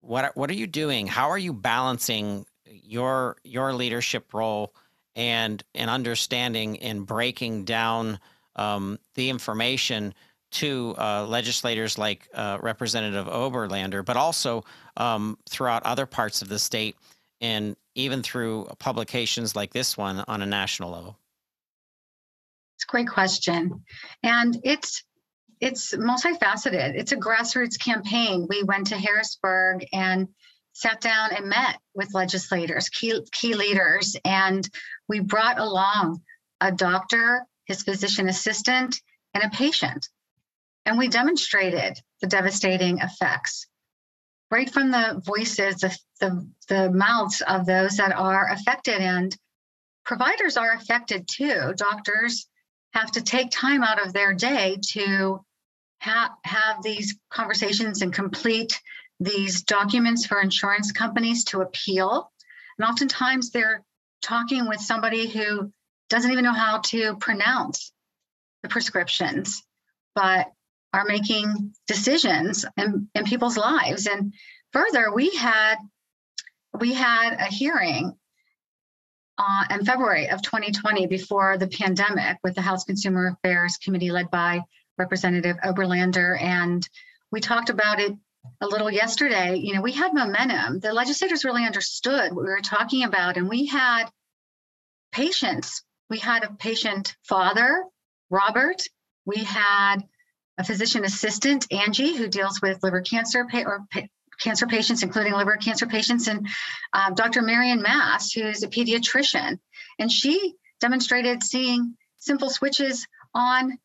what 0.00 0.36
what 0.36 0.48
are 0.50 0.54
you 0.54 0.66
doing? 0.66 1.06
How 1.06 1.30
are 1.30 1.38
you 1.38 1.52
balancing 1.52 2.46
your 2.64 3.36
your 3.44 3.74
leadership 3.74 4.32
role 4.32 4.74
and 5.14 5.62
and 5.74 5.90
understanding 5.90 6.78
and 6.80 7.06
breaking 7.06 7.64
down 7.64 8.18
um, 8.56 8.98
the 9.14 9.28
information 9.28 10.14
to 10.56 10.94
uh, 10.98 11.26
legislators 11.26 11.98
like 11.98 12.28
uh, 12.34 12.58
Representative 12.62 13.26
Oberlander, 13.26 14.04
but 14.04 14.16
also 14.16 14.64
um, 14.96 15.38
throughout 15.48 15.82
other 15.84 16.06
parts 16.06 16.42
of 16.42 16.48
the 16.48 16.58
state, 16.58 16.96
and 17.40 17.76
even 17.94 18.22
through 18.22 18.66
publications 18.78 19.54
like 19.54 19.72
this 19.72 19.96
one 19.96 20.24
on 20.28 20.42
a 20.42 20.46
national 20.46 20.90
level? 20.90 21.18
It's 22.76 22.84
a 22.84 22.90
great 22.90 23.08
question, 23.08 23.84
and 24.22 24.58
it's 24.64 25.04
it's 25.60 25.94
multifaceted. 25.94 26.94
It's 26.94 27.12
a 27.12 27.16
grassroots 27.16 27.78
campaign. 27.78 28.46
We 28.48 28.62
went 28.62 28.88
to 28.88 28.96
Harrisburg 28.96 29.86
and 29.92 30.28
sat 30.72 31.00
down 31.00 31.30
and 31.34 31.48
met 31.48 31.78
with 31.94 32.14
legislators, 32.14 32.88
key 32.88 33.20
key 33.32 33.54
leaders, 33.54 34.16
and 34.24 34.68
we 35.08 35.20
brought 35.20 35.58
along 35.58 36.20
a 36.60 36.72
doctor, 36.72 37.44
his 37.66 37.82
physician 37.82 38.28
assistant, 38.28 39.00
and 39.34 39.44
a 39.44 39.50
patient. 39.50 40.08
And 40.86 40.96
we 40.96 41.08
demonstrated 41.08 42.00
the 42.20 42.28
devastating 42.28 42.98
effects 42.98 43.66
right 44.50 44.72
from 44.72 44.92
the 44.92 45.20
voices, 45.24 45.76
the, 45.80 45.98
the, 46.20 46.48
the 46.68 46.90
mouths 46.92 47.42
of 47.46 47.66
those 47.66 47.96
that 47.96 48.12
are 48.12 48.48
affected. 48.48 49.00
And 49.00 49.36
providers 50.04 50.56
are 50.56 50.72
affected 50.72 51.26
too. 51.28 51.72
Doctors 51.76 52.46
have 52.94 53.10
to 53.12 53.22
take 53.22 53.50
time 53.50 53.82
out 53.82 54.04
of 54.04 54.12
their 54.12 54.32
day 54.32 54.78
to 54.90 55.44
ha- 56.00 56.36
have 56.44 56.82
these 56.82 57.18
conversations 57.30 58.02
and 58.02 58.12
complete 58.12 58.80
these 59.18 59.62
documents 59.62 60.24
for 60.24 60.40
insurance 60.40 60.92
companies 60.92 61.44
to 61.46 61.62
appeal. 61.62 62.30
And 62.78 62.88
oftentimes 62.88 63.50
they're 63.50 63.84
talking 64.22 64.68
with 64.68 64.80
somebody 64.80 65.26
who 65.26 65.72
doesn't 66.08 66.30
even 66.30 66.44
know 66.44 66.52
how 66.52 66.78
to 66.78 67.16
pronounce 67.16 67.92
the 68.62 68.68
prescriptions, 68.68 69.62
but 70.14 70.52
are 70.96 71.04
making 71.04 71.74
decisions 71.86 72.64
in, 72.78 73.08
in 73.14 73.24
people's 73.24 73.58
lives. 73.58 74.06
And 74.06 74.32
further, 74.72 75.12
we 75.12 75.28
had 75.36 75.76
we 76.78 76.94
had 76.94 77.34
a 77.34 77.44
hearing 77.44 78.14
uh, 79.38 79.64
in 79.70 79.84
February 79.84 80.30
of 80.30 80.40
2020 80.40 81.06
before 81.06 81.58
the 81.58 81.68
pandemic 81.68 82.38
with 82.42 82.54
the 82.54 82.62
House 82.62 82.84
Consumer 82.84 83.36
Affairs 83.36 83.76
Committee 83.76 84.10
led 84.10 84.30
by 84.30 84.60
Representative 84.96 85.56
Oberlander. 85.62 86.40
And 86.40 86.86
we 87.30 87.40
talked 87.40 87.68
about 87.68 88.00
it 88.00 88.12
a 88.62 88.66
little 88.66 88.90
yesterday. 88.90 89.56
You 89.56 89.74
know, 89.74 89.82
we 89.82 89.92
had 89.92 90.14
momentum. 90.14 90.80
The 90.80 90.94
legislators 90.94 91.44
really 91.44 91.66
understood 91.66 92.32
what 92.32 92.44
we 92.44 92.50
were 92.50 92.60
talking 92.62 93.04
about, 93.04 93.36
and 93.36 93.50
we 93.50 93.66
had 93.66 94.06
patients. 95.12 95.82
We 96.08 96.18
had 96.18 96.44
a 96.44 96.54
patient 96.54 97.14
father, 97.22 97.84
Robert. 98.30 98.82
We 99.26 99.44
had 99.44 99.98
a 100.58 100.64
physician 100.64 101.04
assistant, 101.04 101.66
Angie, 101.72 102.16
who 102.16 102.28
deals 102.28 102.60
with 102.60 102.82
liver 102.82 103.02
cancer 103.02 103.46
pa- 103.50 103.64
or 103.66 103.84
pa- 103.92 104.06
cancer 104.40 104.66
patients, 104.66 105.02
including 105.02 105.32
liver 105.32 105.56
cancer 105.56 105.86
patients, 105.86 106.28
and 106.28 106.46
um, 106.92 107.14
Dr. 107.14 107.42
Marion 107.42 107.82
Mass, 107.82 108.32
who's 108.32 108.62
a 108.62 108.68
pediatrician. 108.68 109.58
And 109.98 110.10
she 110.10 110.54
demonstrated 110.80 111.42
seeing 111.42 111.96
simple 112.18 112.50
switches 112.50 113.06
on 113.34 113.78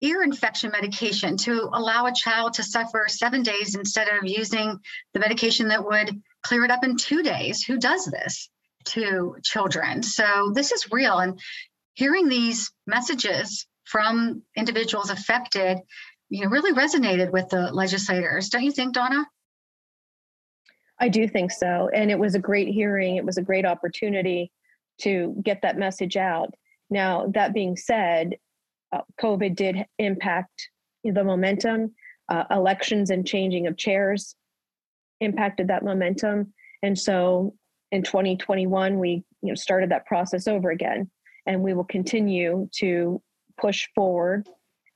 ear 0.00 0.22
infection 0.22 0.70
medication 0.70 1.36
to 1.36 1.70
allow 1.72 2.06
a 2.06 2.12
child 2.14 2.54
to 2.54 2.62
suffer 2.62 3.06
seven 3.08 3.42
days 3.42 3.74
instead 3.74 4.08
of 4.08 4.24
using 4.28 4.78
the 5.14 5.20
medication 5.20 5.68
that 5.68 5.84
would 5.84 6.22
clear 6.42 6.64
it 6.64 6.70
up 6.70 6.84
in 6.84 6.96
two 6.96 7.22
days. 7.22 7.62
Who 7.64 7.78
does 7.78 8.04
this 8.04 8.50
to 8.86 9.36
children? 9.42 10.02
So 10.02 10.52
this 10.54 10.72
is 10.72 10.90
real. 10.90 11.18
And 11.18 11.40
hearing 11.94 12.28
these 12.28 12.70
messages 12.86 13.66
from 13.84 14.42
individuals 14.56 15.10
affected, 15.10 15.78
you 16.28 16.42
know, 16.42 16.48
really 16.48 16.72
resonated 16.72 17.30
with 17.30 17.48
the 17.48 17.72
legislators. 17.72 18.48
Don't 18.48 18.62
you 18.62 18.72
think, 18.72 18.94
Donna? 18.94 19.26
I 21.00 21.08
do 21.08 21.28
think 21.28 21.50
so. 21.50 21.90
And 21.92 22.10
it 22.10 22.18
was 22.18 22.34
a 22.34 22.38
great 22.38 22.68
hearing. 22.68 23.16
It 23.16 23.24
was 23.24 23.36
a 23.36 23.42
great 23.42 23.66
opportunity 23.66 24.52
to 25.02 25.36
get 25.42 25.62
that 25.62 25.78
message 25.78 26.16
out. 26.16 26.54
Now, 26.88 27.26
that 27.34 27.52
being 27.52 27.76
said, 27.76 28.36
uh, 28.92 29.00
COVID 29.20 29.56
did 29.56 29.84
impact 29.98 30.70
the 31.02 31.24
momentum. 31.24 31.94
Uh, 32.28 32.44
elections 32.50 33.10
and 33.10 33.26
changing 33.26 33.66
of 33.66 33.76
chairs 33.76 34.34
impacted 35.20 35.68
that 35.68 35.84
momentum. 35.84 36.54
And 36.82 36.98
so 36.98 37.54
in 37.92 38.02
2021, 38.02 38.98
we 38.98 39.24
you 39.42 39.48
know, 39.50 39.54
started 39.54 39.90
that 39.90 40.06
process 40.06 40.48
over 40.48 40.70
again. 40.70 41.10
And 41.46 41.62
we 41.62 41.74
will 41.74 41.84
continue 41.84 42.68
to 42.76 43.20
push 43.60 43.86
forward. 43.94 44.48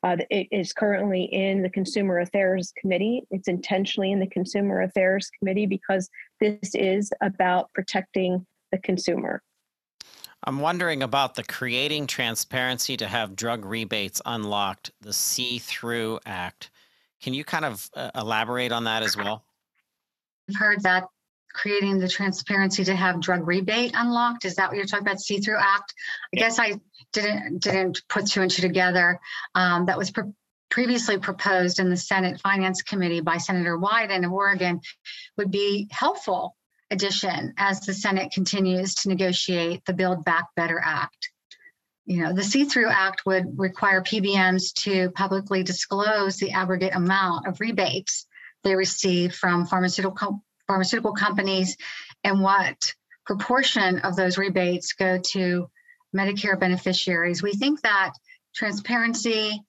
Uh, 0.03 0.17
it 0.31 0.47
is 0.53 0.73
currently 0.73 1.25
in 1.25 1.63
the 1.63 1.71
Consumer 1.71 2.21
Affairs 2.21 2.73
Committee. 2.81 3.23
It's 3.31 3.49
intentionally 3.49 4.13
in 4.13 4.21
the 4.21 4.29
Consumer 4.29 4.83
Affairs 4.83 5.29
Committee 5.39 5.67
because 5.67 6.09
this 6.41 6.75
is 6.75 7.11
about 7.21 7.73
protecting 7.75 8.47
the 8.71 8.79
consumer. 8.79 9.43
I'm 10.45 10.61
wondering 10.61 11.03
about 11.03 11.35
the 11.35 11.43
Creating 11.43 12.07
Transparency 12.07 12.97
to 12.99 13.09
Have 13.09 13.35
Drug 13.35 13.65
Rebates 13.65 14.23
Unlocked, 14.25 14.93
the 15.01 15.13
C-THRU 15.13 16.21
Act. 16.27 16.71
Can 17.21 17.35
you 17.35 17.43
kind 17.43 17.65
of 17.65 17.91
uh, 17.95 18.11
elaborate 18.15 18.71
on 18.71 18.85
that 18.85 19.03
as 19.03 19.17
well? 19.17 19.45
I've 20.49 20.57
heard 20.57 20.83
that 20.85 21.05
creating 21.53 21.99
the 21.99 22.09
transparency 22.09 22.85
to 22.85 22.95
have 22.95 23.21
drug 23.21 23.47
rebate 23.47 23.93
unlocked. 23.95 24.45
Is 24.45 24.57
that 24.57 24.69
what 24.69 24.77
you're 24.77 24.87
talking 24.87 25.07
about? 25.07 25.21
C-THRU 25.21 25.57
Act. 25.59 25.95
I 26.35 26.39
guess 26.39 26.59
I 26.59 26.81
didn't 27.13 27.61
didn't 27.63 28.03
put 28.09 28.27
two 28.27 28.43
and 28.43 28.51
two 28.51 28.63
together. 28.63 29.21
Um, 29.55 29.87
that 29.87 29.99
was 29.99 30.11
pre- 30.11 30.33
previously 30.71 31.19
proposed 31.19 31.79
in 31.79 31.91
the 31.91 31.97
Senate 31.97 32.41
Finance 32.41 32.83
Committee 32.83 33.21
by 33.21 33.39
Senator 33.39 33.79
Wyden 33.79 34.25
of 34.25 34.33
Oregon. 34.33 34.81
Would 35.37 35.51
be 35.51 35.89
helpful 35.91 36.57
addition 36.91 37.55
as 37.57 37.81
the 37.81 37.95
Senate 37.95 38.33
continues 38.33 38.95
to 38.97 39.09
negotiate 39.09 39.85
the 39.85 39.93
Build 39.93 40.25
Back 40.25 40.47
Better 40.57 40.81
Act. 40.83 41.31
You 42.07 42.23
know, 42.23 42.33
the 42.33 42.43
C-THRU 42.43 42.89
Act 42.91 43.27
would 43.27 43.59
require 43.59 44.03
PBMs 44.03 44.73
to 44.85 45.11
publicly 45.11 45.63
disclose 45.63 46.39
the 46.39 46.53
aggregate 46.53 46.95
amount 46.95 47.47
of 47.47 47.61
rebates 47.61 48.27
they 48.65 48.75
receive 48.75 49.35
from 49.35 49.67
pharmaceutical 49.67 50.43
pharmaceutical 50.69 51.15
companies 51.15 51.77
and 52.23 52.41
what 52.41 52.95
proportion 53.27 53.99
of 54.01 54.15
those 54.15 54.39
rebates 54.39 54.93
go 54.93 55.19
to 55.19 55.69
Medicare 56.17 56.59
beneficiaries. 56.59 57.43
We 57.43 57.53
think 57.53 57.83
that 57.83 58.13
transparency 58.55 59.61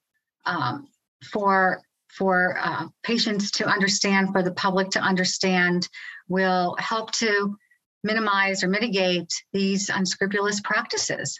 um, 0.45 0.87
for 1.31 1.81
for 2.07 2.57
uh, 2.59 2.87
patients 3.03 3.51
to 3.51 3.67
understand, 3.67 4.31
for 4.31 4.41
the 4.41 4.51
public 4.51 4.91
to 4.91 4.99
understand, 4.99 5.87
will 6.27 6.75
help 6.79 7.11
to 7.11 7.55
minimize 8.03 8.63
or 8.63 8.67
mitigate 8.67 9.31
these 9.53 9.89
unscrupulous 9.89 10.59
practices. 10.61 11.39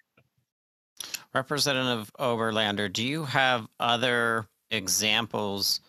Representative 1.33 2.11
Oberlander, 2.19 2.91
do 2.91 3.03
you 3.03 3.23
have 3.23 3.67
other 3.79 4.47
examples 4.69 5.81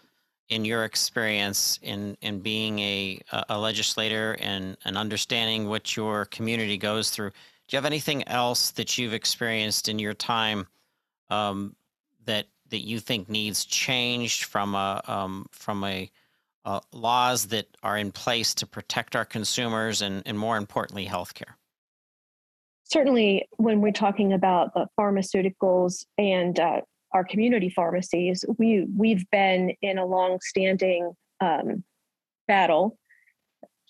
in 0.51 0.65
your 0.65 0.85
experience 0.85 1.79
in 1.83 2.17
in 2.21 2.41
being 2.41 2.79
a 2.81 3.21
a 3.49 3.59
legislator 3.59 4.37
and 4.41 4.77
and 4.85 4.99
understanding 4.99 5.69
what 5.69 5.97
your 5.97 6.27
community 6.27 6.77
goes 6.77 7.11
through, 7.11 7.31
do 7.31 7.77
you 7.77 7.77
have 7.77 7.87
anything 7.87 8.27
else 8.29 8.73
that 8.73 8.99
you've 8.99 9.15
experienced 9.15 9.89
in 9.89 9.99
your 9.99 10.15
time 10.15 10.67
um, 11.31 11.75
that 12.25 12.47
that 12.69 12.81
you 12.81 13.01
think 13.01 13.29
needs 13.29 13.65
changed 13.65 14.45
from 14.45 14.75
a 14.75 15.01
um, 15.07 15.47
from 15.53 15.85
a 15.85 16.11
uh, 16.65 16.81
laws 16.93 17.47
that 17.47 17.67
are 17.83 17.97
in 17.97 18.13
place 18.13 18.55
to 18.55 18.67
protect 18.67 19.17
our 19.17 19.25
consumers 19.25 20.03
and, 20.03 20.23
and 20.27 20.39
more 20.39 20.57
importantly, 20.57 21.07
healthcare? 21.07 21.55
Certainly, 22.85 23.49
when 23.57 23.81
we're 23.81 23.93
talking 23.93 24.33
about 24.33 24.75
the 24.75 24.87
pharmaceuticals 24.99 26.05
and 26.19 26.59
uh, 26.59 26.81
our 27.13 27.25
community 27.25 27.71
pharmacies, 27.71 28.45
we 28.59 28.87
we've 28.97 29.29
been 29.31 29.75
in 29.83 29.99
a 29.99 30.07
long-standing 30.07 31.13
um, 31.41 31.85
battle 32.47 32.99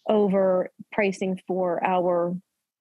over 0.08 0.70
pricing 0.92 1.40
for 1.46 1.84
our 1.84 2.34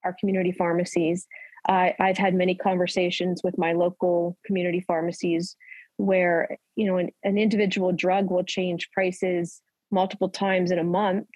our 0.04 0.16
community 0.18 0.52
pharmacies. 0.52 1.26
I've 1.66 2.16
had 2.16 2.34
many 2.34 2.54
conversations 2.54 3.42
with 3.44 3.58
my 3.58 3.74
local 3.74 4.38
community 4.46 4.82
pharmacies 4.86 5.56
where 5.98 6.56
you 6.76 6.86
know 6.86 6.96
an, 6.96 7.10
an 7.22 7.36
individual 7.36 7.92
drug 7.92 8.30
will 8.30 8.44
change 8.44 8.90
prices 8.92 9.60
multiple 9.90 10.30
times 10.30 10.70
in 10.70 10.78
a 10.78 10.84
month 10.84 11.26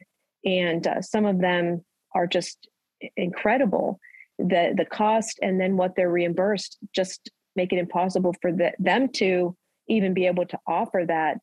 and 0.45 0.87
uh, 0.87 1.03
some 1.03 1.27
of 1.27 1.41
them 1.41 1.85
are 2.15 2.27
just 2.27 2.69
incredible 3.17 3.99
the 4.39 4.73
the 4.77 4.87
cost 4.87 5.39
and 5.43 5.61
then 5.61 5.77
what 5.77 5.95
they're 5.97 6.11
reimbursed 6.11 6.79
just 6.95 7.31
make 7.57 7.73
it 7.73 7.79
impossible 7.79 8.35
for 8.41 8.53
the, 8.53 8.73
them 8.79 9.09
to 9.09 9.57
even 9.89 10.15
be 10.15 10.27
able 10.27 10.47
to 10.47 10.59
offer 10.67 11.05
that. 11.07 11.39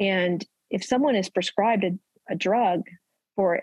And 0.00 0.44
if 0.70 0.84
someone 0.84 1.14
is 1.14 1.28
prescribed 1.28 1.84
a, 1.84 1.92
a 2.30 2.34
drug 2.34 2.82
for 3.36 3.62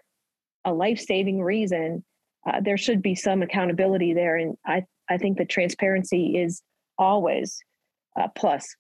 a 0.66 0.74
life-saving 0.74 1.42
reason 1.42 2.04
uh, 2.48 2.62
there 2.62 2.78
should 2.78 3.02
be 3.02 3.16
some 3.16 3.42
accountability 3.42 4.14
there. 4.14 4.38
And 4.38 4.58
i 4.66 4.86
i 5.10 5.18
think 5.18 5.38
the 5.38 5.46
transparency 5.46 6.38
is 6.38 6.62
always 6.98 7.60
a 8.18 8.30
plus. 8.30 8.76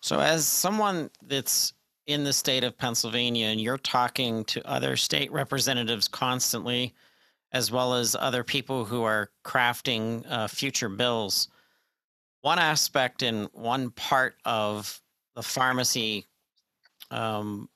So 0.00 0.20
as 0.20 0.46
someone 0.46 1.10
that's 1.22 1.74
in 2.06 2.24
the 2.24 2.32
state 2.32 2.64
of 2.64 2.78
Pennsylvania 2.78 3.48
and 3.48 3.60
you're 3.60 3.76
talking 3.76 4.44
to 4.44 4.66
other 4.66 4.96
state 4.96 5.30
representatives 5.30 6.08
constantly, 6.08 6.94
as 7.52 7.70
well 7.70 7.92
as 7.92 8.16
other 8.18 8.42
people 8.42 8.84
who 8.84 9.02
are 9.02 9.30
crafting 9.44 10.24
uh, 10.30 10.46
future 10.48 10.88
bills, 10.88 11.48
one 12.42 12.58
aspect 12.58 13.22
and 13.22 13.48
one 13.52 13.90
part 13.90 14.36
of 14.44 15.00
the 15.34 15.42
pharmacy 15.42 16.24
um, 17.10 17.68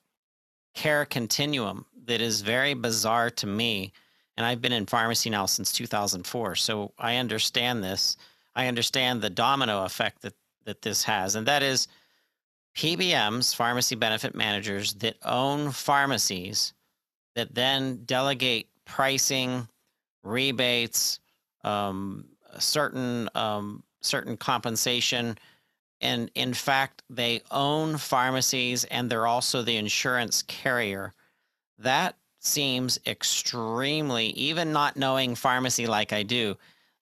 care 0.73 1.05
continuum 1.05 1.85
that 2.05 2.21
is 2.21 2.41
very 2.41 2.73
bizarre 2.73 3.29
to 3.29 3.47
me, 3.47 3.93
and 4.37 4.45
I've 4.45 4.61
been 4.61 4.71
in 4.71 4.85
pharmacy 4.85 5.29
now 5.29 5.45
since 5.45 5.71
2004, 5.71 6.55
so 6.55 6.91
I 6.97 7.17
understand 7.17 7.83
this. 7.83 8.17
I 8.55 8.67
understand 8.67 9.21
the 9.21 9.29
domino 9.29 9.85
effect 9.85 10.21
that 10.21 10.33
that 10.65 10.81
this 10.81 11.03
has, 11.03 11.35
and 11.35 11.45
that 11.47 11.61
is 11.61 11.87
PBMs, 12.77 13.55
pharmacy 13.55 13.95
benefit 13.95 14.33
managers, 14.33 14.93
that 14.95 15.17
own 15.23 15.71
pharmacies 15.71 16.73
that 17.35 17.53
then 17.53 18.03
delegate 18.05 18.67
pricing, 18.85 19.67
rebates, 20.23 21.19
um, 21.63 22.25
certain 22.59 23.29
um, 23.35 23.83
certain 24.03 24.37
compensation, 24.37 25.37
and 26.01 26.29
in 26.35 26.53
fact, 26.53 27.01
they 27.09 27.41
own 27.49 27.97
pharmacies 27.97 28.83
and 28.85 29.09
they're 29.09 29.27
also 29.27 29.61
the 29.61 29.77
insurance 29.77 30.43
carrier. 30.43 31.13
That 31.79 32.15
seems 32.39 32.99
extremely, 33.07 34.27
even 34.27 34.73
not 34.73 34.97
knowing 34.97 35.35
pharmacy 35.35 35.87
like 35.87 36.11
I 36.11 36.23
do, 36.23 36.57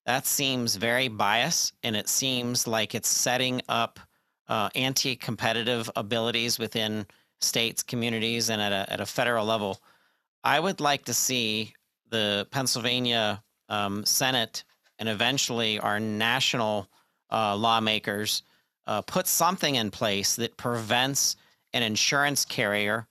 that 0.06 0.26
seems 0.26 0.76
very 0.76 1.08
biased, 1.08 1.74
and 1.84 1.96
it 1.96 2.08
seems 2.08 2.68
like 2.68 2.96
it's 2.96 3.10
setting 3.10 3.62
up 3.70 4.00
uh, 4.48 4.70
anti-competitive 4.76 5.90
abilities 5.96 6.60
within 6.60 7.06
states, 7.40 7.84
communities, 7.84 8.50
and 8.50 8.62
at 8.62 8.72
a, 8.72 8.94
at 8.94 9.02
a 9.02 9.06
federal 9.06 9.46
level. 9.46 9.82
I 10.44 10.60
would 10.60 10.80
like 10.80 11.06
to 11.06 11.14
see 11.14 11.74
the 12.10 12.48
Pennsylvania 12.52 13.44
um, 13.70 14.06
Senate 14.06 14.64
and 15.02 15.10
eventually 15.10 15.80
our 15.80 16.00
national 16.00 16.88
uh, 17.32 17.56
lawmakers 17.56 18.44
uh, 18.86 19.02
put 19.02 19.26
something 19.26 19.76
in 19.76 19.90
place 19.90 20.36
that 20.36 20.56
prevents 20.58 21.36
an 21.74 21.82
insurance 21.82 22.46
carrier 22.46 23.08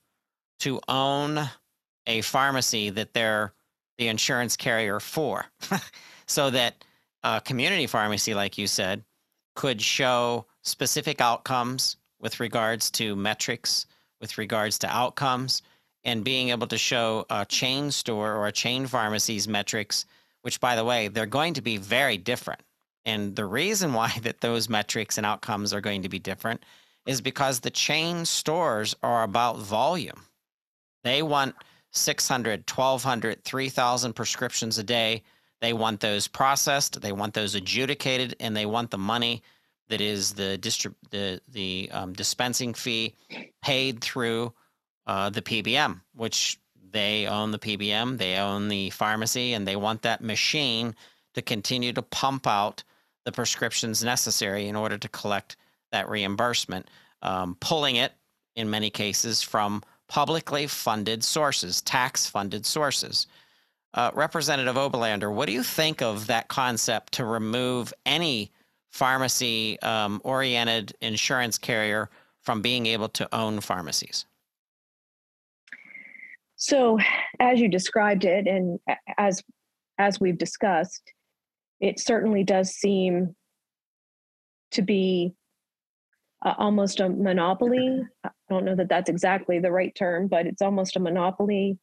to 0.61 0.79
own 0.87 1.49
a 2.07 2.21
pharmacy 2.21 2.89
that 2.89 3.13
they're 3.13 3.53
the 3.97 4.07
insurance 4.07 4.55
carrier 4.55 4.99
for, 5.01 5.45
so 6.27 6.49
that 6.49 6.83
a 7.23 7.41
community 7.41 7.87
pharmacy, 7.87 8.33
like 8.33 8.57
you 8.57 8.67
said, 8.67 9.03
could 9.55 9.81
show 9.81 10.45
specific 10.63 11.19
outcomes 11.19 11.97
with 12.21 12.39
regards 12.39 12.89
to 12.89 13.17
metrics, 13.17 13.85
with 14.21 14.37
regards 14.37 14.79
to 14.79 14.87
outcomes, 14.87 15.61
and 16.05 16.23
being 16.23 16.49
able 16.49 16.67
to 16.67 16.77
show 16.77 17.25
a 17.29 17.45
chain 17.45 17.91
store 17.91 18.33
or 18.33 18.47
a 18.47 18.51
chain 18.51 18.87
pharmacy's 18.87 19.47
metrics, 19.47 20.05
which, 20.41 20.59
by 20.59 20.75
the 20.75 20.85
way, 20.85 21.07
they're 21.07 21.25
going 21.25 21.53
to 21.55 21.61
be 21.61 21.77
very 21.77 22.17
different. 22.17 22.61
And 23.05 23.35
the 23.35 23.45
reason 23.45 23.93
why 23.99 24.13
that 24.21 24.41
those 24.41 24.69
metrics 24.69 25.17
and 25.17 25.25
outcomes 25.25 25.73
are 25.73 25.81
going 25.81 26.03
to 26.03 26.09
be 26.09 26.19
different 26.19 26.63
is 27.05 27.21
because 27.21 27.59
the 27.59 27.71
chain 27.71 28.25
stores 28.25 28.95
are 29.01 29.23
about 29.23 29.57
volume. 29.57 30.25
They 31.03 31.23
want 31.23 31.55
600, 31.91 32.69
1200, 32.69 33.43
3000 33.43 34.13
prescriptions 34.13 34.77
a 34.77 34.83
day. 34.83 35.23
They 35.61 35.73
want 35.73 35.99
those 35.99 36.27
processed, 36.27 37.01
they 37.01 37.11
want 37.11 37.33
those 37.33 37.55
adjudicated, 37.55 38.35
and 38.39 38.55
they 38.55 38.65
want 38.65 38.91
the 38.91 38.97
money 38.97 39.43
that 39.89 40.01
is 40.01 40.33
the 40.33 40.57
distrib- 40.59 40.95
the 41.11 41.39
the 41.49 41.89
um, 41.91 42.13
dispensing 42.13 42.73
fee 42.73 43.13
paid 43.61 44.01
through 44.01 44.53
uh, 45.05 45.29
the 45.29 45.41
PBM, 45.41 46.01
which 46.15 46.57
they 46.91 47.27
own 47.27 47.51
the 47.51 47.59
PBM, 47.59 48.17
they 48.17 48.37
own 48.37 48.67
the 48.67 48.89
pharmacy, 48.91 49.53
and 49.53 49.67
they 49.67 49.75
want 49.75 50.01
that 50.01 50.21
machine 50.21 50.95
to 51.33 51.41
continue 51.41 51.93
to 51.93 52.01
pump 52.01 52.47
out 52.47 52.83
the 53.25 53.31
prescriptions 53.31 54.03
necessary 54.03 54.67
in 54.67 54.75
order 54.75 54.97
to 54.97 55.07
collect 55.09 55.57
that 55.91 56.09
reimbursement, 56.09 56.87
um, 57.21 57.55
pulling 57.59 57.97
it 57.97 58.13
in 58.55 58.69
many 58.69 58.89
cases 58.89 59.41
from 59.41 59.83
publicly 60.07 60.67
funded 60.67 61.23
sources, 61.23 61.81
tax 61.81 62.27
funded 62.27 62.65
sources. 62.65 63.27
Uh, 63.93 64.11
Representative 64.13 64.75
Oberlander, 64.75 65.33
what 65.33 65.47
do 65.47 65.53
you 65.53 65.63
think 65.63 66.01
of 66.01 66.27
that 66.27 66.47
concept 66.47 67.13
to 67.13 67.25
remove 67.25 67.93
any 68.05 68.51
pharmacy 68.89 69.79
um, 69.81 70.21
oriented 70.23 70.93
insurance 71.01 71.57
carrier 71.57 72.09
from 72.41 72.61
being 72.61 72.85
able 72.85 73.09
to 73.09 73.33
own 73.33 73.59
pharmacies? 73.59 74.25
So, 76.61 76.99
as 77.39 77.59
you 77.59 77.67
described 77.67 78.23
it, 78.23 78.45
and 78.45 78.79
as 79.17 79.41
as 79.97 80.19
we've 80.19 80.37
discussed, 80.37 81.01
it 81.79 81.99
certainly 81.99 82.43
does 82.43 82.69
seem 82.69 83.35
to 84.73 84.83
be 84.83 85.33
uh, 86.45 86.53
almost 86.59 86.99
a 86.99 87.09
monopoly. 87.09 88.03
I 88.23 88.29
don't 88.47 88.65
know 88.65 88.75
that 88.75 88.89
that's 88.89 89.09
exactly 89.09 89.57
the 89.57 89.71
right 89.71 89.93
term, 89.95 90.27
but 90.27 90.45
it's 90.45 90.61
almost 90.61 90.95
a 90.95 90.99
monopoly. 90.99 91.79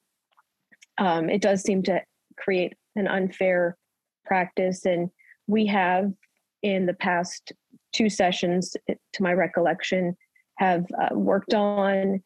Um, 0.96 1.28
it 1.28 1.42
does 1.42 1.62
seem 1.62 1.82
to 1.82 2.00
create 2.36 2.74
an 2.94 3.08
unfair 3.08 3.76
practice, 4.26 4.86
and 4.86 5.10
we 5.48 5.66
have 5.66 6.12
in 6.62 6.86
the 6.86 6.94
past 6.94 7.52
two 7.92 8.08
sessions, 8.08 8.76
to 8.86 9.22
my 9.24 9.32
recollection, 9.32 10.16
have 10.58 10.86
uh, 11.02 11.16
worked 11.16 11.52
on 11.52 12.22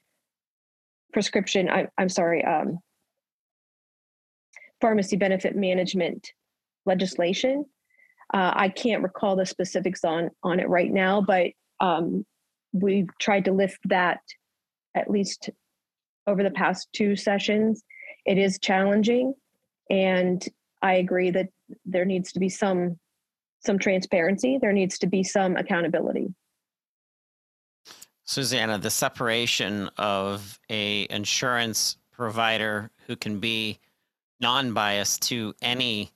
prescription. 1.12 1.68
I, 1.70 1.87
am 1.98 2.09
sorry, 2.09 2.44
um, 2.44 2.79
pharmacy 4.81 5.16
benefit 5.16 5.57
management 5.57 6.33
legislation. 6.87 7.64
Uh, 8.35 8.53
I 8.55 8.68
can't 8.68 9.03
recall 9.03 9.37
the 9.37 9.46
specifics 9.46 10.05
on 10.05 10.31
on 10.42 10.59
it 10.59 10.68
right 10.68 10.90
now, 10.90 11.20
but 11.20 11.51
um, 11.81 12.25
we've 12.72 13.09
tried 13.20 13.44
to 13.46 13.53
lift 13.53 13.79
that 13.87 14.20
at 14.94 15.11
least 15.11 15.51
over 16.27 16.42
the 16.42 16.51
past 16.51 16.88
two 16.92 17.16
sessions. 17.16 17.83
It 18.25 18.38
is 18.38 18.59
challenging, 18.59 19.35
and 19.90 20.46
I 20.81 20.94
agree 20.94 21.31
that 21.31 21.48
there 21.85 22.05
needs 22.05 22.33
to 22.33 22.40
be 22.40 22.48
some 22.48 22.98
some 23.64 23.79
transparency. 23.79 24.59
There 24.61 24.72
needs 24.72 24.98
to 24.98 25.07
be 25.07 25.22
some 25.22 25.57
accountability. 25.57 26.35
Susanna, 28.33 28.79
the 28.79 28.88
separation 28.88 29.90
of 29.99 30.59
a 30.71 31.07
insurance 31.11 31.99
provider 32.12 32.90
who 33.07 33.14
can 33.14 33.40
be 33.40 33.79
non-biased 34.40 35.21
to 35.21 35.55
any 35.61 36.11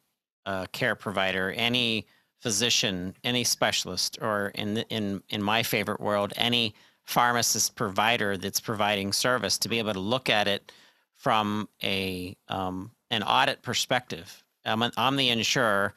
uh, 0.47 0.65
care 0.73 0.95
provider, 0.95 1.53
any 1.53 2.07
physician, 2.41 3.15
any 3.23 3.45
specialist, 3.45 4.17
or 4.23 4.51
in 4.55 4.73
the, 4.73 4.89
in 4.89 5.23
in 5.29 5.43
my 5.43 5.63
favorite 5.63 6.01
world, 6.01 6.33
any 6.37 6.75
pharmacist 7.05 7.77
provider 7.77 8.39
that's 8.39 8.61
providing 8.61 9.13
service 9.13 9.59
to 9.59 9.69
be 9.69 9.79
able 9.79 9.93
to 9.93 10.01
look 10.01 10.31
at 10.31 10.49
it 10.49 10.73
from 11.17 11.69
a 11.83 12.35
um, 12.49 12.91
an 13.11 13.23
audit 13.25 13.61
perspective. 13.61 14.43
I'm, 14.65 14.81
an, 14.81 14.93
I'm 14.97 15.17
the 15.17 15.29
insurer. 15.29 15.93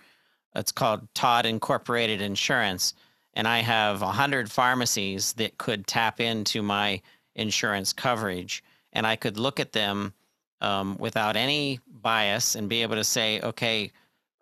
It's 0.53 0.73
called 0.73 1.07
Todd 1.13 1.45
Incorporated 1.45 2.21
Insurance, 2.21 2.93
and 3.39 3.47
I 3.47 3.59
have 3.59 4.01
100 4.01 4.51
pharmacies 4.51 5.31
that 5.33 5.57
could 5.57 5.87
tap 5.87 6.19
into 6.19 6.61
my 6.61 7.01
insurance 7.35 7.93
coverage, 7.93 8.61
and 8.91 9.07
I 9.07 9.15
could 9.15 9.37
look 9.37 9.61
at 9.61 9.71
them 9.71 10.13
um, 10.59 10.97
without 10.99 11.37
any 11.37 11.79
bias 11.87 12.55
and 12.55 12.67
be 12.67 12.81
able 12.81 12.95
to 12.97 13.03
say, 13.05 13.39
okay, 13.39 13.93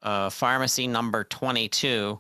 uh, 0.02 0.32
pharmacy 0.32 0.88
number 0.88 1.24
22, 1.26 2.20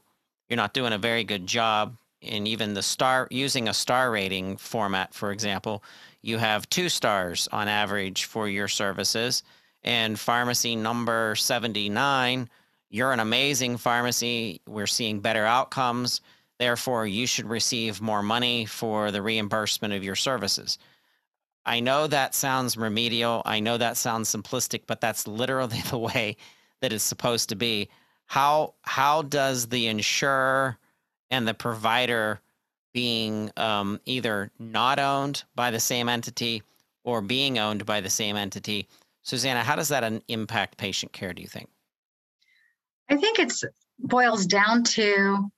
you're 0.50 0.58
not 0.58 0.76
doing 0.76 0.94
a 0.94 1.00
very 1.00 1.24
good 1.24 1.48
job 1.48 1.98
And 2.22 2.48
even 2.48 2.76
the 2.76 2.84
star 2.84 3.28
using 3.32 3.68
a 3.70 3.74
star 3.74 4.12
rating 4.12 4.58
format, 4.58 5.16
for 5.16 5.32
example, 5.32 5.84
you 6.22 6.38
have 6.38 6.70
two 6.70 6.90
stars 6.90 7.50
on 7.52 7.68
average 7.68 8.26
for 8.26 8.48
your 8.48 8.68
services. 8.68 9.42
And 9.84 10.20
pharmacy 10.20 10.76
number 10.76 11.34
79, 11.34 12.48
you're 12.92 13.14
an 13.14 13.20
amazing 13.20 13.78
pharmacy. 13.78 14.62
We're 14.68 14.86
seeing 14.86 15.22
better 15.22 15.46
outcomes. 15.48 16.22
Therefore, 16.60 17.06
you 17.06 17.28
should 17.28 17.48
receive 17.48 18.02
more 18.02 18.24
money 18.24 18.66
for 18.66 19.12
the 19.12 19.22
reimbursement 19.22 19.94
of 19.94 20.04
your 20.04 20.16
services. 20.16 20.78
I 21.66 21.80
know 21.80 22.08
that 22.08 22.34
sounds 22.34 22.78
remedial. 22.78 23.42
I 23.46 23.60
know 23.60 23.78
that 23.78 23.98
sounds 23.98 24.34
simplistic, 24.34 24.84
but 24.88 25.02
that's 25.02 25.28
literally 25.28 25.82
the 25.90 25.98
way 25.98 26.38
that 26.82 26.94
it's 26.94 27.04
supposed 27.04 27.50
to 27.50 27.56
be. 27.56 27.90
How 28.26 28.74
how 28.82 29.22
does 29.22 29.68
the 29.68 29.88
insurer 29.88 30.78
and 31.30 31.48
the 31.48 31.54
provider 31.54 32.42
being 32.94 33.52
um, 33.58 34.00
either 34.06 34.50
not 34.58 34.98
owned 34.98 35.44
by 35.54 35.70
the 35.70 35.80
same 35.80 36.10
entity 36.10 36.64
or 37.04 37.22
being 37.22 37.60
owned 37.60 37.86
by 37.86 38.02
the 38.02 38.10
same 38.10 38.36
entity. 38.36 38.88
Susanna, 39.22 39.64
how 39.64 39.76
does 39.76 39.90
that 39.90 40.24
impact 40.28 40.78
patient 40.78 41.14
care, 41.14 41.32
do 41.32 41.42
you 41.42 41.48
think? 41.48 41.70
I 43.08 43.16
think 43.16 43.38
it 43.38 43.54
boils 44.00 44.46
down 44.46 44.84
to 44.84 45.50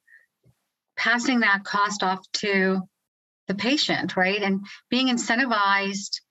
passing 0.99 1.39
that 1.39 1.63
cost 1.63 2.03
off 2.03 2.19
to 2.33 2.81
the 3.47 3.55
patient, 3.55 4.15
right? 4.15 4.41
And 4.41 4.65
being 4.89 5.07
incentivized 5.07 6.21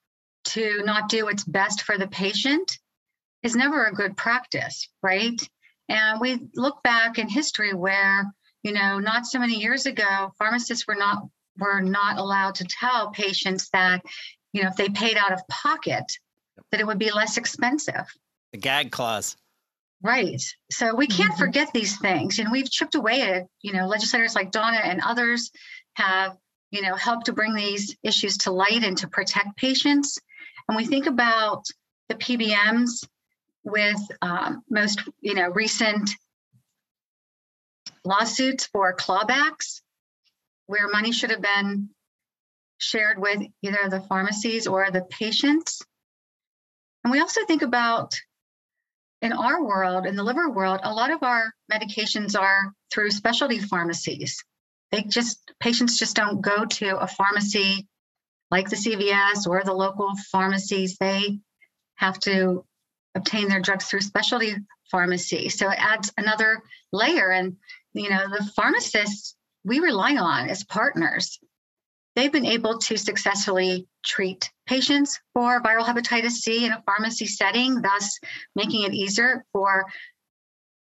to 0.45 0.83
not 0.85 1.09
do 1.09 1.25
what's 1.25 1.45
best 1.45 1.83
for 1.83 1.99
the 1.99 2.07
patient 2.07 2.79
is 3.43 3.57
never 3.57 3.85
a 3.85 3.93
good 3.93 4.17
practice, 4.17 4.89
right? 5.03 5.41
And 5.89 6.21
we 6.21 6.39
look 6.55 6.83
back 6.83 7.19
in 7.19 7.29
history 7.29 7.75
where 7.75 8.33
you 8.63 8.73
know, 8.73 8.99
not 8.99 9.27
so 9.27 9.39
many 9.39 9.61
years 9.61 9.87
ago, 9.87 10.33
pharmacists 10.39 10.87
were 10.87 10.95
not 10.95 11.23
were 11.59 11.81
not 11.81 12.19
allowed 12.19 12.57
to 12.57 12.65
tell 12.65 13.11
patients 13.11 13.69
that, 13.71 14.03
you 14.53 14.63
know, 14.63 14.69
if 14.69 14.77
they 14.77 14.89
paid 14.89 15.17
out 15.17 15.33
of 15.33 15.41
pocket, 15.49 16.05
that 16.71 16.81
it 16.81 16.87
would 16.87 16.99
be 16.99 17.11
less 17.11 17.37
expensive. 17.37 18.07
The 18.53 18.59
gag 18.59 18.93
clause. 18.93 19.37
Right. 20.03 20.41
So 20.71 20.95
we 20.95 21.07
can't 21.09 21.33
mm-hmm. 21.33 21.39
forget 21.39 21.73
these 21.73 21.99
things. 21.99 22.39
And 22.39 22.53
we've 22.53 22.71
chipped 22.71 22.95
away 22.95 23.23
at, 23.23 23.47
you 23.63 23.73
know, 23.73 23.87
legislators 23.87 24.35
like 24.35 24.53
Donna 24.53 24.79
and 24.79 25.01
others 25.01 25.51
have, 25.95 26.37
you 26.71 26.83
know, 26.83 26.95
helped 26.95 27.27
to 27.27 27.33
bring 27.33 27.55
these 27.55 27.97
issues 28.03 28.39
to 28.39 28.53
light 28.53 28.85
and 28.85 28.97
to 28.99 29.09
protect 29.09 29.57
patients. 29.57 30.19
And 30.69 30.77
we 30.77 30.87
think 30.87 31.07
about 31.07 31.65
the 32.09 32.15
PBMs 32.15 33.07
with 33.65 34.01
um, 34.23 34.63
most, 34.71 35.03
you 35.21 35.35
know, 35.35 35.49
recent 35.49 36.11
lawsuits 38.05 38.67
for 38.67 38.95
clawbacks 38.95 39.83
where 40.67 40.89
money 40.89 41.11
should 41.11 41.31
have 41.31 41.43
been 41.43 41.89
shared 42.79 43.19
with 43.19 43.43
either 43.63 43.89
the 43.89 44.01
pharmacies 44.03 44.67
or 44.67 44.91
the 44.91 45.03
patients. 45.03 45.83
And 47.03 47.11
we 47.11 47.21
also 47.21 47.45
think 47.47 47.63
about 47.63 48.15
in 49.23 49.33
our 49.33 49.65
world, 49.65 50.07
in 50.07 50.17
the 50.17 50.23
liver 50.23 50.49
world, 50.51 50.81
a 50.83 50.95
lot 50.95 51.11
of 51.11 51.23
our 51.23 51.53
medications 51.73 52.39
are 52.39 52.73
through 52.93 53.11
specialty 53.11 53.59
pharmacies. 53.59 54.43
They 54.93 55.03
just, 55.03 55.41
patients 55.61 55.99
just 55.99 56.17
don't 56.17 56.41
go 56.41 56.65
to 56.65 56.99
a 56.99 57.07
pharmacy 57.07 57.87
like 58.51 58.71
the 58.71 58.77
CVS 58.77 59.47
or 59.47 59.63
the 59.65 59.75
local 59.75 60.13
pharmacies. 60.31 60.97
They 60.99 61.41
have 61.97 62.19
to 62.21 62.65
obtain 63.15 63.49
their 63.49 63.61
drugs 63.61 63.87
through 63.87 64.01
specialty 64.01 64.55
pharmacy. 64.91 65.49
So 65.49 65.69
it 65.69 65.79
adds 65.79 66.13
another 66.17 66.63
layer. 66.93 67.31
And 67.31 67.57
you 67.93 68.11
know, 68.11 68.29
the 68.29 68.45
pharmacists 68.57 69.35
we 69.65 69.81
rely 69.81 70.17
on 70.17 70.49
as 70.49 70.65
partners. 70.65 71.39
They've 72.19 72.33
been 72.33 72.47
able 72.47 72.79
to 72.79 72.97
successfully 72.97 73.87
treat 74.05 74.51
patients 74.67 75.21
for 75.35 75.63
viral 75.63 75.85
hepatitis 75.85 76.33
C 76.33 76.65
in 76.65 76.73
a 76.73 76.83
pharmacy 76.85 77.27
setting, 77.27 77.81
thus 77.81 78.19
making 78.57 78.83
it 78.83 78.93
easier 78.93 79.45
for 79.53 79.85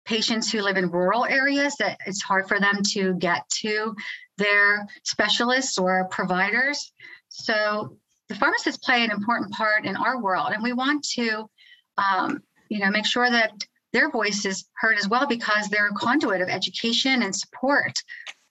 patients 0.05 0.49
who 0.49 0.61
live 0.61 0.77
in 0.77 0.89
rural 0.89 1.25
areas 1.25 1.75
that 1.79 1.97
it's 2.05 2.21
hard 2.21 2.47
for 2.47 2.57
them 2.61 2.81
to 2.93 3.15
get 3.15 3.49
to 3.49 3.93
their 4.37 4.87
specialists 5.03 5.77
or 5.77 6.07
providers. 6.09 6.93
So 7.27 7.97
the 8.29 8.35
pharmacists 8.35 8.85
play 8.85 9.03
an 9.03 9.11
important 9.11 9.51
part 9.51 9.83
in 9.83 9.97
our 9.97 10.21
world, 10.21 10.53
and 10.53 10.63
we 10.63 10.71
want 10.71 11.03
to, 11.15 11.49
um, 11.97 12.41
you 12.69 12.79
know, 12.79 12.89
make 12.89 13.05
sure 13.05 13.29
that 13.29 13.51
their 13.91 14.09
voice 14.09 14.45
is 14.45 14.63
heard 14.77 14.97
as 14.97 15.09
well 15.09 15.27
because 15.27 15.67
they're 15.67 15.89
a 15.89 15.95
conduit 15.95 16.39
of 16.39 16.47
education 16.47 17.23
and 17.23 17.35
support 17.35 18.01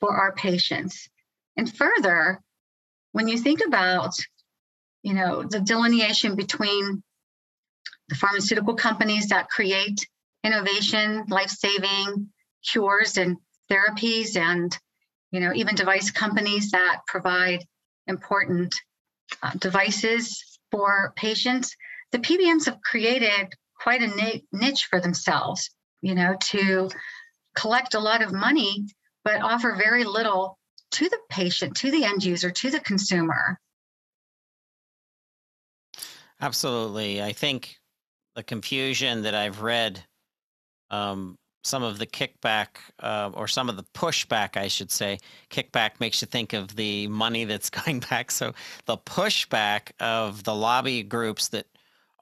for 0.00 0.14
our 0.14 0.34
patients. 0.34 1.08
And 1.56 1.74
further, 1.74 2.42
when 3.14 3.28
you 3.28 3.38
think 3.38 3.60
about, 3.64 4.12
you 5.04 5.14
know, 5.14 5.44
the 5.44 5.60
delineation 5.60 6.34
between 6.34 7.00
the 8.08 8.16
pharmaceutical 8.16 8.74
companies 8.74 9.28
that 9.28 9.48
create 9.48 10.04
innovation, 10.42 11.24
life-saving 11.28 12.28
cures 12.68 13.16
and 13.16 13.36
therapies, 13.70 14.36
and 14.36 14.76
you 15.30 15.38
know, 15.38 15.52
even 15.54 15.76
device 15.76 16.10
companies 16.10 16.72
that 16.72 17.02
provide 17.06 17.64
important 18.08 18.74
uh, 19.44 19.52
devices 19.58 20.58
for 20.72 21.12
patients, 21.14 21.76
the 22.10 22.18
PBMs 22.18 22.64
have 22.66 22.80
created 22.80 23.46
quite 23.80 24.02
a 24.02 24.42
niche 24.52 24.86
for 24.90 25.00
themselves, 25.00 25.70
you 26.02 26.16
know, 26.16 26.34
to 26.50 26.90
collect 27.54 27.94
a 27.94 28.00
lot 28.00 28.22
of 28.22 28.32
money, 28.32 28.86
but 29.22 29.40
offer 29.40 29.76
very 29.76 30.02
little 30.02 30.58
to 30.94 31.08
the 31.08 31.18
patient, 31.28 31.76
to 31.76 31.90
the 31.90 32.04
end 32.04 32.24
user, 32.24 32.50
to 32.50 32.70
the 32.70 32.80
consumer. 32.80 33.58
Absolutely. 36.40 37.22
I 37.22 37.32
think 37.32 37.76
the 38.34 38.42
confusion 38.42 39.22
that 39.22 39.34
I've 39.34 39.60
read, 39.60 40.04
um, 40.90 41.36
some 41.64 41.82
of 41.82 41.98
the 41.98 42.06
kickback 42.06 42.68
uh, 43.02 43.30
or 43.34 43.48
some 43.48 43.68
of 43.68 43.76
the 43.76 43.84
pushback, 43.94 44.56
I 44.56 44.68
should 44.68 44.90
say, 44.90 45.18
kickback 45.50 45.98
makes 45.98 46.20
you 46.20 46.26
think 46.26 46.52
of 46.52 46.76
the 46.76 47.08
money 47.08 47.44
that's 47.44 47.70
going 47.84 48.00
back. 48.00 48.30
So 48.30 48.52
the 48.84 48.98
pushback 48.98 49.90
of 49.98 50.44
the 50.44 50.54
lobby 50.54 51.02
groups 51.02 51.48
that 51.48 51.66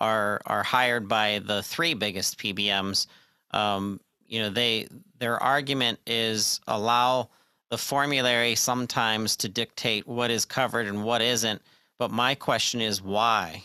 are 0.00 0.40
are 0.46 0.62
hired 0.62 1.08
by 1.08 1.40
the 1.44 1.62
three 1.62 1.94
biggest 1.94 2.38
PBMs, 2.38 3.06
um, 3.50 4.00
you 4.26 4.40
know, 4.40 4.50
they 4.50 4.88
their 5.18 5.42
argument 5.42 5.98
is 6.06 6.60
allow 6.66 7.28
the 7.72 7.78
formulary 7.78 8.54
sometimes 8.54 9.34
to 9.34 9.48
dictate 9.48 10.06
what 10.06 10.30
is 10.30 10.44
covered 10.44 10.86
and 10.86 11.02
what 11.02 11.22
isn't. 11.22 11.62
But 11.98 12.10
my 12.10 12.34
question 12.34 12.82
is 12.82 13.00
why, 13.00 13.62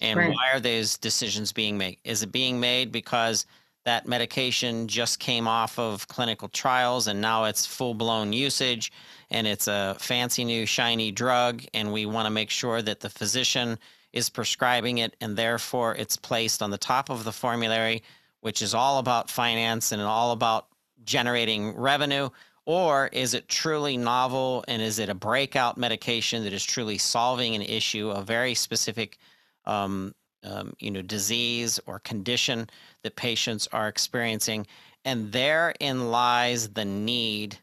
and 0.00 0.18
right. 0.18 0.34
why 0.34 0.50
are 0.52 0.58
those 0.58 0.98
decisions 0.98 1.52
being 1.52 1.78
made? 1.78 1.98
Is 2.02 2.24
it 2.24 2.32
being 2.32 2.58
made 2.58 2.90
because 2.90 3.46
that 3.84 4.08
medication 4.08 4.88
just 4.88 5.20
came 5.20 5.46
off 5.46 5.78
of 5.78 6.08
clinical 6.08 6.48
trials 6.48 7.06
and 7.06 7.20
now 7.20 7.44
it's 7.44 7.64
full 7.64 7.94
blown 7.94 8.32
usage 8.32 8.90
and 9.30 9.46
it's 9.46 9.68
a 9.68 9.94
fancy 10.00 10.44
new 10.44 10.66
shiny 10.66 11.12
drug 11.12 11.62
and 11.72 11.92
we 11.92 12.04
want 12.04 12.26
to 12.26 12.30
make 12.30 12.50
sure 12.50 12.82
that 12.82 12.98
the 12.98 13.08
physician 13.08 13.78
is 14.12 14.28
prescribing 14.28 14.98
it, 14.98 15.14
and 15.20 15.36
therefore 15.36 15.94
it's 15.94 16.16
placed 16.16 16.62
on 16.62 16.72
the 16.72 16.78
top 16.78 17.10
of 17.10 17.22
the 17.22 17.30
formulary, 17.30 18.02
which 18.40 18.60
is 18.60 18.74
all 18.74 18.98
about 18.98 19.30
finance 19.30 19.92
and 19.92 20.02
all 20.02 20.32
about 20.32 20.66
generating 21.04 21.76
revenue? 21.76 22.28
Or 22.66 23.08
is 23.12 23.32
it 23.32 23.48
truly 23.48 23.96
novel 23.96 24.64
and 24.66 24.82
is 24.82 24.98
it 24.98 25.08
a 25.08 25.14
breakout 25.14 25.78
medication 25.78 26.42
that 26.44 26.52
is 26.52 26.64
truly 26.64 26.98
solving 26.98 27.54
an 27.54 27.62
issue, 27.62 28.10
a 28.10 28.22
very 28.22 28.54
specific 28.54 29.18
um, 29.64 30.14
um, 30.42 30.74
you 30.78 30.90
know, 30.90 31.02
disease 31.02 31.80
or 31.86 32.00
condition 32.00 32.68
that 33.02 33.16
patients 33.16 33.68
are 33.72 33.88
experiencing? 33.88 34.66
And 35.04 35.30
therein 35.30 36.10
lies 36.10 36.68
the 36.70 36.84
need 36.84 37.56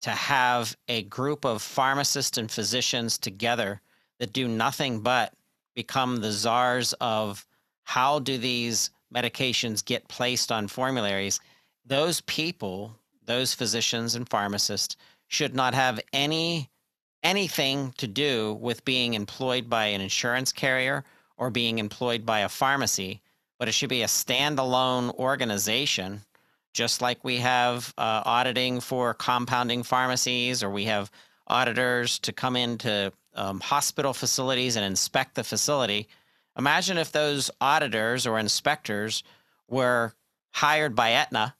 to 0.00 0.10
have 0.10 0.76
a 0.88 1.02
group 1.02 1.44
of 1.44 1.60
pharmacists 1.60 2.38
and 2.38 2.50
physicians 2.50 3.18
together 3.18 3.80
that 4.20 4.32
do 4.32 4.48
nothing 4.48 5.00
but 5.00 5.34
become 5.74 6.16
the 6.16 6.32
czars 6.32 6.94
of 7.00 7.46
how 7.84 8.18
do 8.18 8.38
these 8.38 8.90
medications 9.14 9.84
get 9.84 10.08
placed 10.08 10.50
on 10.52 10.68
formularies, 10.68 11.40
those 11.86 12.20
people, 12.22 12.94
those 13.28 13.54
physicians 13.54 14.16
and 14.16 14.28
pharmacists, 14.28 14.96
should 15.28 15.54
not 15.54 15.74
have 15.74 16.00
any 16.12 16.68
anything 17.22 17.92
to 17.98 18.06
do 18.06 18.54
with 18.54 18.84
being 18.84 19.14
employed 19.14 19.68
by 19.68 19.86
an 19.86 20.00
insurance 20.00 20.52
carrier 20.52 21.04
or 21.36 21.50
being 21.50 21.78
employed 21.78 22.24
by 22.24 22.40
a 22.40 22.48
pharmacy, 22.48 23.20
but 23.58 23.68
it 23.68 23.72
should 23.72 23.88
be 23.88 24.02
a 24.02 24.06
standalone 24.06 25.12
organization, 25.14 26.22
just 26.72 27.02
like 27.02 27.22
we 27.24 27.36
have 27.38 27.92
uh, 27.98 28.22
auditing 28.24 28.80
for 28.80 29.14
compounding 29.14 29.82
pharmacies 29.82 30.62
or 30.62 30.70
we 30.70 30.84
have 30.84 31.10
auditors 31.48 32.18
to 32.20 32.32
come 32.32 32.56
into 32.56 33.12
um, 33.34 33.60
hospital 33.60 34.12
facilities 34.12 34.76
and 34.76 34.84
inspect 34.84 35.34
the 35.34 35.44
facility. 35.44 36.08
Imagine 36.56 36.98
if 36.98 37.12
those 37.12 37.50
auditors 37.60 38.26
or 38.26 38.38
inspectors 38.38 39.22
were 39.68 40.12
hired 40.52 40.94
by 40.94 41.10
Aetna 41.10 41.54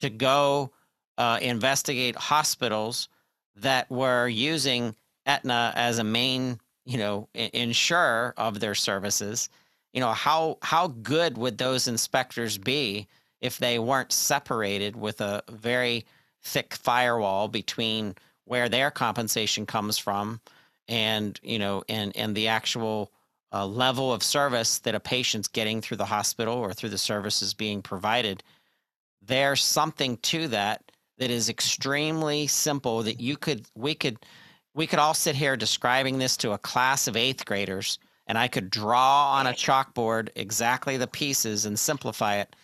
to 0.00 0.10
go 0.10 0.70
uh, 1.18 1.38
investigate 1.40 2.16
hospitals 2.16 3.08
that 3.56 3.90
were 3.90 4.28
using 4.28 4.94
Aetna 5.26 5.72
as 5.76 5.98
a 5.98 6.04
main, 6.04 6.58
you 6.84 6.98
know, 6.98 7.28
insurer 7.34 8.34
of 8.36 8.60
their 8.60 8.74
services. 8.74 9.48
You 9.92 10.00
know, 10.00 10.12
how 10.12 10.58
how 10.62 10.88
good 10.88 11.38
would 11.38 11.58
those 11.58 11.86
inspectors 11.88 12.58
be 12.58 13.06
if 13.40 13.58
they 13.58 13.78
weren't 13.78 14.12
separated 14.12 14.96
with 14.96 15.20
a 15.20 15.42
very 15.50 16.04
thick 16.42 16.74
firewall 16.74 17.48
between 17.48 18.14
where 18.44 18.68
their 18.68 18.90
compensation 18.90 19.66
comes 19.66 19.98
from 19.98 20.40
and 20.88 21.38
you 21.42 21.58
know 21.58 21.82
and 21.88 22.16
and 22.16 22.34
the 22.34 22.48
actual 22.48 23.10
uh, 23.52 23.66
level 23.66 24.12
of 24.12 24.22
service 24.22 24.78
that 24.80 24.94
a 24.94 25.00
patient's 25.00 25.48
getting 25.48 25.80
through 25.80 25.96
the 25.96 26.04
hospital 26.04 26.54
or 26.54 26.72
through 26.72 26.88
the 26.88 26.98
services 26.98 27.54
being 27.54 27.80
provided 27.80 28.42
there's 29.22 29.62
something 29.62 30.16
to 30.18 30.48
that 30.48 30.92
that 31.18 31.30
is 31.30 31.48
extremely 31.48 32.46
simple 32.46 33.02
that 33.02 33.20
you 33.20 33.36
could 33.36 33.66
we 33.74 33.94
could 33.94 34.18
we 34.74 34.86
could 34.86 34.98
all 34.98 35.14
sit 35.14 35.36
here 35.36 35.56
describing 35.56 36.18
this 36.18 36.36
to 36.36 36.52
a 36.52 36.58
class 36.58 37.06
of 37.06 37.16
eighth 37.16 37.44
graders 37.44 37.98
and 38.26 38.36
i 38.36 38.48
could 38.48 38.70
draw 38.70 39.34
on 39.34 39.46
a 39.46 39.52
chalkboard 39.52 40.28
exactly 40.36 40.96
the 40.96 41.06
pieces 41.06 41.66
and 41.66 41.78
simplify 41.78 42.36
it 42.36 42.54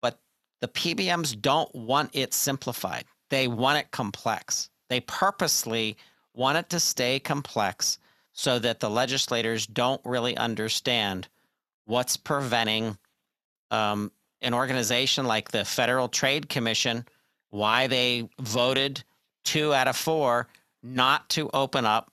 but 0.00 0.18
the 0.60 0.68
pbms 0.68 1.40
don't 1.40 1.74
want 1.74 2.10
it 2.12 2.32
simplified. 2.32 3.04
They 3.30 3.48
want 3.48 3.78
it 3.78 3.90
complex. 3.90 4.70
They 4.88 5.00
purposely 5.00 5.96
want 6.34 6.58
it 6.58 6.68
to 6.70 6.80
stay 6.80 7.18
complex 7.18 7.98
so 8.32 8.58
that 8.58 8.80
the 8.80 8.90
legislators 8.90 9.66
don't 9.66 10.00
really 10.04 10.36
understand 10.36 11.28
what's 11.86 12.16
preventing 12.16 12.98
um, 13.70 14.12
an 14.40 14.54
organization 14.54 15.26
like 15.26 15.50
the 15.50 15.64
Federal 15.64 16.08
Trade 16.08 16.48
Commission, 16.48 17.04
why 17.54 17.86
they 17.86 18.28
voted 18.40 19.04
two 19.44 19.72
out 19.72 19.86
of 19.86 19.96
four 19.96 20.48
not 20.82 21.28
to 21.28 21.48
open 21.54 21.84
up 21.84 22.10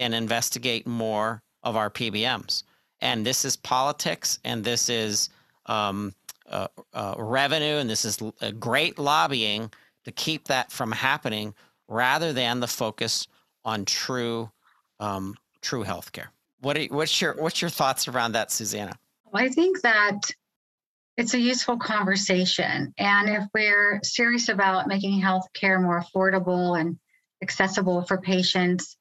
and 0.00 0.12
investigate 0.12 0.84
more 0.84 1.40
of 1.62 1.76
our 1.76 1.88
PBMs. 1.88 2.64
And 3.00 3.24
this 3.24 3.44
is 3.44 3.56
politics, 3.56 4.40
and 4.44 4.64
this 4.64 4.88
is 4.88 5.28
um, 5.66 6.12
uh, 6.50 6.66
uh, 6.92 7.14
revenue, 7.16 7.76
and 7.76 7.88
this 7.88 8.04
is 8.04 8.18
a 8.40 8.50
great 8.50 8.98
lobbying 8.98 9.72
to 10.04 10.10
keep 10.10 10.48
that 10.48 10.72
from 10.72 10.90
happening 10.90 11.54
rather 11.86 12.32
than 12.32 12.58
the 12.58 12.66
focus 12.66 13.28
on 13.64 13.84
true 13.84 14.50
um, 14.98 15.36
true 15.62 15.84
healthcare. 15.84 16.26
What 16.62 16.76
are, 16.76 16.84
what's 16.86 17.20
your 17.20 17.34
what's 17.34 17.62
your 17.62 17.70
thoughts 17.70 18.08
around 18.08 18.32
that, 18.32 18.50
Susanna? 18.50 18.98
I 19.32 19.48
think 19.50 19.82
that 19.82 20.32
it's 21.16 21.34
a 21.34 21.40
useful 21.40 21.78
conversation, 21.78 22.94
and 22.96 23.28
if 23.28 23.44
we're 23.52 24.00
serious 24.02 24.48
about 24.48 24.88
making 24.88 25.20
healthcare 25.20 25.80
more 25.80 26.02
affordable 26.02 26.80
and 26.80 26.98
accessible 27.42 28.02
for 28.02 28.18
patients, 28.20 28.96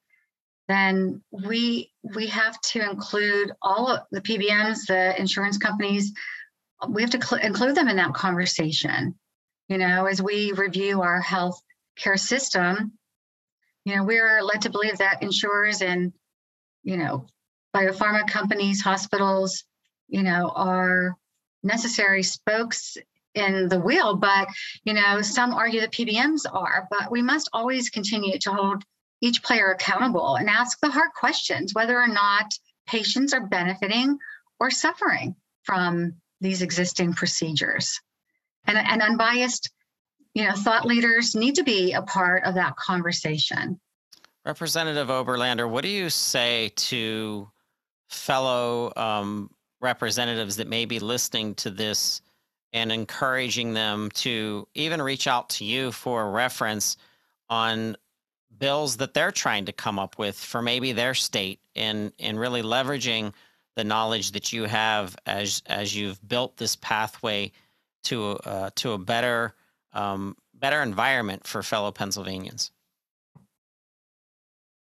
then 0.68 1.22
we 1.32 1.92
we 2.04 2.28
have 2.28 2.60
to 2.62 2.80
include 2.80 3.52
all 3.62 3.88
of 3.88 4.02
the 4.12 4.22
PBMs, 4.22 4.88
the 4.88 5.20
insurance 5.20 5.58
companies. 5.58 6.14
We 6.88 7.02
have 7.02 7.12
to 7.12 7.22
cl- 7.22 7.42
include 7.42 7.76
them 7.76 7.88
in 7.88 7.98
that 7.98 8.14
conversation. 8.14 9.16
You 9.68 9.78
know, 9.78 10.06
as 10.06 10.22
we 10.22 10.52
review 10.54 11.02
our 11.02 11.22
health 11.22 11.62
care 11.96 12.18
system, 12.18 12.94
you 13.86 13.96
know, 13.96 14.04
we're 14.04 14.42
led 14.42 14.62
to 14.62 14.70
believe 14.70 14.98
that 15.00 15.24
insurers 15.24 15.82
and, 15.82 16.14
you 16.84 16.98
know, 16.98 17.26
biopharma 17.76 18.28
companies, 18.28 18.82
hospitals, 18.82 19.64
you 20.08 20.24
know, 20.24 20.52
are 20.56 21.16
necessary 21.64 22.24
spokes 22.24 22.98
in 23.36 23.70
the 23.70 23.80
wheel, 23.80 24.16
but 24.16 24.48
you 24.84 24.94
know, 24.94 25.22
some 25.22 25.54
argue 25.54 25.82
that 25.82 25.92
PBMs 25.92 26.42
are, 26.52 26.88
but 26.90 27.12
we 27.12 27.22
must 27.22 27.50
always 27.54 27.90
continue 27.90 28.38
to 28.40 28.52
hold 28.52 28.84
each 29.22 29.44
player 29.44 29.72
accountable 29.72 30.36
and 30.36 30.50
ask 30.50 30.80
the 30.80 30.90
hard 30.90 31.12
questions 31.16 31.74
whether 31.74 32.00
or 32.00 32.08
not 32.08 32.46
patients 32.88 33.34
are 33.34 33.46
benefiting 33.46 34.18
or 34.60 34.72
suffering 34.72 35.36
from 35.64 36.14
these 36.42 36.62
existing 36.62 37.14
procedures. 37.14 38.00
And, 38.66 38.78
and 38.78 39.02
unbiased 39.02 39.70
you 40.34 40.46
know, 40.46 40.54
thought 40.54 40.86
leaders 40.86 41.36
need 41.36 41.56
to 41.56 41.64
be 41.64 41.94
a 41.94 42.02
part 42.02 42.44
of 42.46 42.56
that 42.56 42.76
conversation. 42.76 43.80
Representative 44.46 45.08
Oberlander, 45.08 45.70
what 45.70 45.82
do 45.82 45.90
you 45.90 46.10
say 46.10 46.72
to 46.76 47.50
fellow 48.08 48.94
um, 48.96 49.50
representatives 49.82 50.58
that 50.58 50.68
may 50.68 50.86
be 50.86 51.00
listening 51.00 51.56
to 51.56 51.70
this 51.70 52.22
and 52.74 52.92
encouraging 52.92 53.74
them 53.74 54.10
to 54.14 54.68
even 54.76 55.02
reach 55.02 55.28
out 55.28 55.50
to 55.50 55.66
you 55.66 55.92
for 55.92 56.30
reference 56.32 56.98
on 57.50 57.96
bills 58.58 58.98
that 58.98 59.14
they're 59.14 59.32
trying 59.32 59.66
to 59.66 59.72
come 59.72 59.98
up 59.98 60.18
with 60.18 60.38
for 60.38 60.62
maybe 60.62 60.92
their 60.92 61.14
state 61.14 61.60
and 61.76 62.12
and 62.20 62.40
really 62.40 62.62
leveraging 62.62 63.34
the 63.76 63.84
knowledge 63.84 64.32
that 64.32 64.52
you 64.52 64.66
have 64.66 65.16
as 65.26 65.64
as 65.66 65.96
you've 65.96 66.26
built 66.28 66.58
this 66.58 66.76
pathway 66.76 67.52
to 68.04 68.32
uh, 68.46 68.70
to 68.76 68.92
a 68.92 68.98
better 68.98 69.56
um, 69.94 70.36
better 70.54 70.82
environment 70.82 71.48
for 71.48 71.64
fellow 71.64 71.92
Pennsylvanians? 71.92 72.72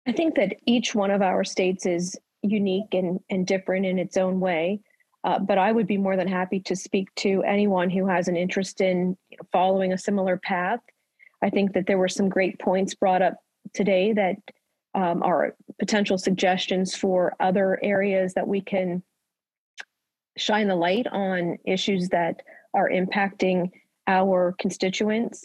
I 0.06 0.12
think 0.12 0.34
that 0.36 0.56
each 0.66 0.94
one 0.94 1.10
of 1.10 1.22
our 1.22 1.44
states 1.44 1.86
is 1.86 2.18
unique 2.42 2.92
and, 2.94 3.20
and 3.30 3.46
different 3.46 3.86
in 3.86 3.98
its 3.98 4.16
own 4.16 4.40
way. 4.40 4.80
Uh, 5.24 5.38
but 5.38 5.58
I 5.58 5.72
would 5.72 5.86
be 5.86 5.96
more 5.96 6.16
than 6.16 6.28
happy 6.28 6.60
to 6.60 6.76
speak 6.76 7.12
to 7.16 7.42
anyone 7.42 7.90
who 7.90 8.06
has 8.06 8.28
an 8.28 8.36
interest 8.36 8.80
in 8.80 9.16
following 9.52 9.92
a 9.92 9.98
similar 9.98 10.36
path. 10.36 10.80
I 11.42 11.50
think 11.50 11.72
that 11.74 11.86
there 11.86 11.98
were 11.98 12.08
some 12.08 12.28
great 12.28 12.58
points 12.58 12.94
brought 12.94 13.22
up 13.22 13.34
today 13.74 14.12
that 14.12 14.36
um, 14.94 15.22
are 15.22 15.54
potential 15.78 16.18
suggestions 16.18 16.94
for 16.94 17.34
other 17.40 17.78
areas 17.82 18.34
that 18.34 18.48
we 18.48 18.60
can 18.60 19.02
shine 20.36 20.68
the 20.68 20.76
light 20.76 21.06
on 21.08 21.58
issues 21.64 22.08
that 22.10 22.42
are 22.74 22.88
impacting 22.88 23.70
our 24.06 24.54
constituents. 24.58 25.44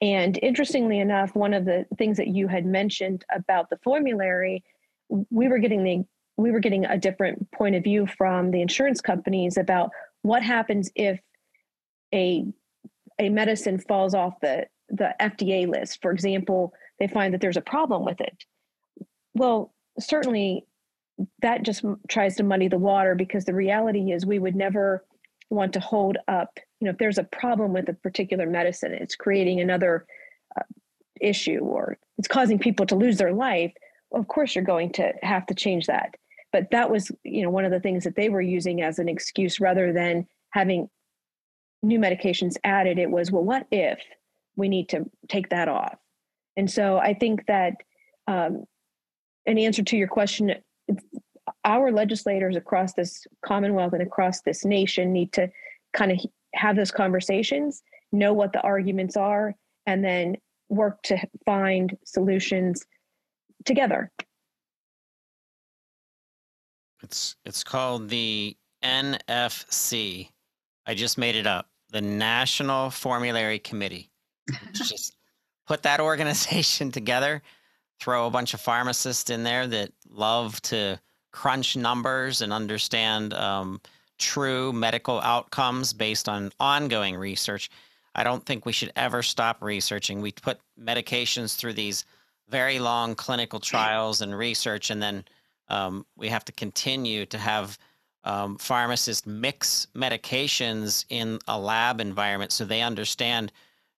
And 0.00 0.38
interestingly 0.42 0.98
enough, 0.98 1.34
one 1.34 1.54
of 1.54 1.64
the 1.64 1.86
things 1.96 2.16
that 2.16 2.28
you 2.28 2.48
had 2.48 2.66
mentioned 2.66 3.24
about 3.34 3.70
the 3.70 3.78
formulary, 3.84 4.64
we 5.08 5.48
were 5.48 5.58
getting 5.58 5.84
the 5.84 6.04
we 6.42 6.50
were 6.50 6.60
getting 6.60 6.84
a 6.84 6.98
different 6.98 7.50
point 7.52 7.74
of 7.74 7.84
view 7.84 8.06
from 8.06 8.50
the 8.50 8.62
insurance 8.62 9.00
companies 9.00 9.56
about 9.56 9.90
what 10.22 10.42
happens 10.42 10.90
if 10.94 11.20
a 12.14 12.44
a 13.18 13.28
medicine 13.28 13.78
falls 13.78 14.14
off 14.14 14.40
the 14.40 14.66
the 14.88 15.14
FDA 15.20 15.66
list. 15.66 16.00
For 16.02 16.10
example, 16.10 16.72
they 16.98 17.08
find 17.08 17.32
that 17.32 17.40
there's 17.40 17.56
a 17.56 17.62
problem 17.62 18.04
with 18.04 18.20
it. 18.20 18.44
Well, 19.34 19.72
certainly 19.98 20.66
that 21.40 21.62
just 21.62 21.84
tries 22.08 22.36
to 22.36 22.42
muddy 22.42 22.68
the 22.68 22.78
water 22.78 23.14
because 23.14 23.44
the 23.44 23.54
reality 23.54 24.12
is 24.12 24.26
we 24.26 24.38
would 24.38 24.56
never 24.56 25.04
want 25.50 25.72
to 25.74 25.80
hold 25.80 26.16
up 26.28 26.58
you 26.80 26.86
know 26.86 26.90
if 26.90 26.98
there's 26.98 27.18
a 27.18 27.24
problem 27.24 27.72
with 27.72 27.88
a 27.88 27.92
particular 27.92 28.46
medicine 28.46 28.92
it's 28.92 29.14
creating 29.14 29.60
another 29.60 30.06
uh, 30.58 30.62
issue 31.20 31.58
or 31.58 31.98
it's 32.18 32.26
causing 32.26 32.58
people 32.58 32.86
to 32.86 32.96
lose 32.96 33.18
their 33.18 33.34
life 33.34 33.72
of 34.12 34.26
course 34.28 34.54
you're 34.54 34.64
going 34.64 34.90
to 34.90 35.12
have 35.22 35.44
to 35.46 35.54
change 35.54 35.86
that 35.86 36.14
but 36.52 36.70
that 36.70 36.90
was 36.90 37.10
you 37.24 37.42
know 37.42 37.50
one 37.50 37.64
of 37.64 37.70
the 37.70 37.80
things 37.80 38.04
that 38.04 38.16
they 38.16 38.28
were 38.28 38.40
using 38.40 38.82
as 38.82 38.98
an 38.98 39.08
excuse 39.08 39.60
rather 39.60 39.92
than 39.92 40.26
having 40.50 40.88
new 41.82 41.98
medications 41.98 42.56
added 42.64 42.98
it 42.98 43.10
was 43.10 43.30
well 43.30 43.44
what 43.44 43.66
if 43.70 43.98
we 44.56 44.68
need 44.68 44.88
to 44.88 45.04
take 45.28 45.48
that 45.48 45.68
off 45.68 45.96
and 46.56 46.70
so 46.70 46.98
i 46.98 47.14
think 47.14 47.44
that 47.46 47.74
um, 48.28 48.64
an 49.46 49.58
answer 49.58 49.82
to 49.82 49.96
your 49.96 50.08
question 50.08 50.54
our 51.64 51.92
legislators 51.92 52.56
across 52.56 52.94
this 52.94 53.26
commonwealth 53.44 53.92
and 53.92 54.02
across 54.02 54.42
this 54.42 54.64
nation 54.64 55.12
need 55.12 55.32
to 55.32 55.50
kind 55.92 56.12
of 56.12 56.18
have 56.54 56.76
those 56.76 56.90
conversations, 56.90 57.82
know 58.12 58.32
what 58.32 58.52
the 58.52 58.60
arguments 58.60 59.16
are, 59.16 59.54
and 59.86 60.04
then 60.04 60.36
work 60.68 61.02
to 61.02 61.18
find 61.44 61.96
solutions 62.04 62.84
together. 63.64 64.10
It's 67.02 67.36
it's 67.44 67.64
called 67.64 68.08
the 68.08 68.56
NFC. 68.82 70.28
I 70.86 70.94
just 70.94 71.18
made 71.18 71.36
it 71.36 71.46
up. 71.46 71.68
The 71.90 72.00
National 72.00 72.90
Formulary 72.90 73.58
Committee. 73.58 74.10
just 74.72 75.16
put 75.66 75.82
that 75.82 76.00
organization 76.00 76.90
together, 76.92 77.42
throw 78.00 78.26
a 78.26 78.30
bunch 78.30 78.54
of 78.54 78.60
pharmacists 78.60 79.30
in 79.30 79.42
there 79.42 79.66
that 79.66 79.92
love 80.08 80.60
to 80.62 80.98
crunch 81.32 81.76
numbers 81.76 82.42
and 82.42 82.52
understand 82.52 83.32
um, 83.34 83.80
true 84.18 84.72
medical 84.72 85.20
outcomes 85.20 85.92
based 85.92 86.28
on 86.28 86.52
ongoing 86.60 87.16
research. 87.16 87.70
I 88.14 88.24
don't 88.24 88.44
think 88.44 88.66
we 88.66 88.72
should 88.72 88.92
ever 88.96 89.22
stop 89.22 89.62
researching. 89.62 90.20
We 90.20 90.32
put 90.32 90.60
medications 90.78 91.56
through 91.56 91.72
these 91.74 92.04
very 92.48 92.78
long 92.78 93.14
clinical 93.14 93.60
trials 93.60 94.20
and 94.20 94.36
research, 94.36 94.90
and 94.90 95.02
then 95.02 95.24
um, 95.72 96.06
we 96.16 96.28
have 96.28 96.44
to 96.44 96.52
continue 96.52 97.26
to 97.26 97.38
have 97.38 97.78
um, 98.24 98.56
pharmacists 98.58 99.26
mix 99.26 99.88
medications 99.96 101.04
in 101.08 101.38
a 101.48 101.58
lab 101.58 102.00
environment 102.00 102.52
so 102.52 102.64
they 102.64 102.82
understand 102.82 103.50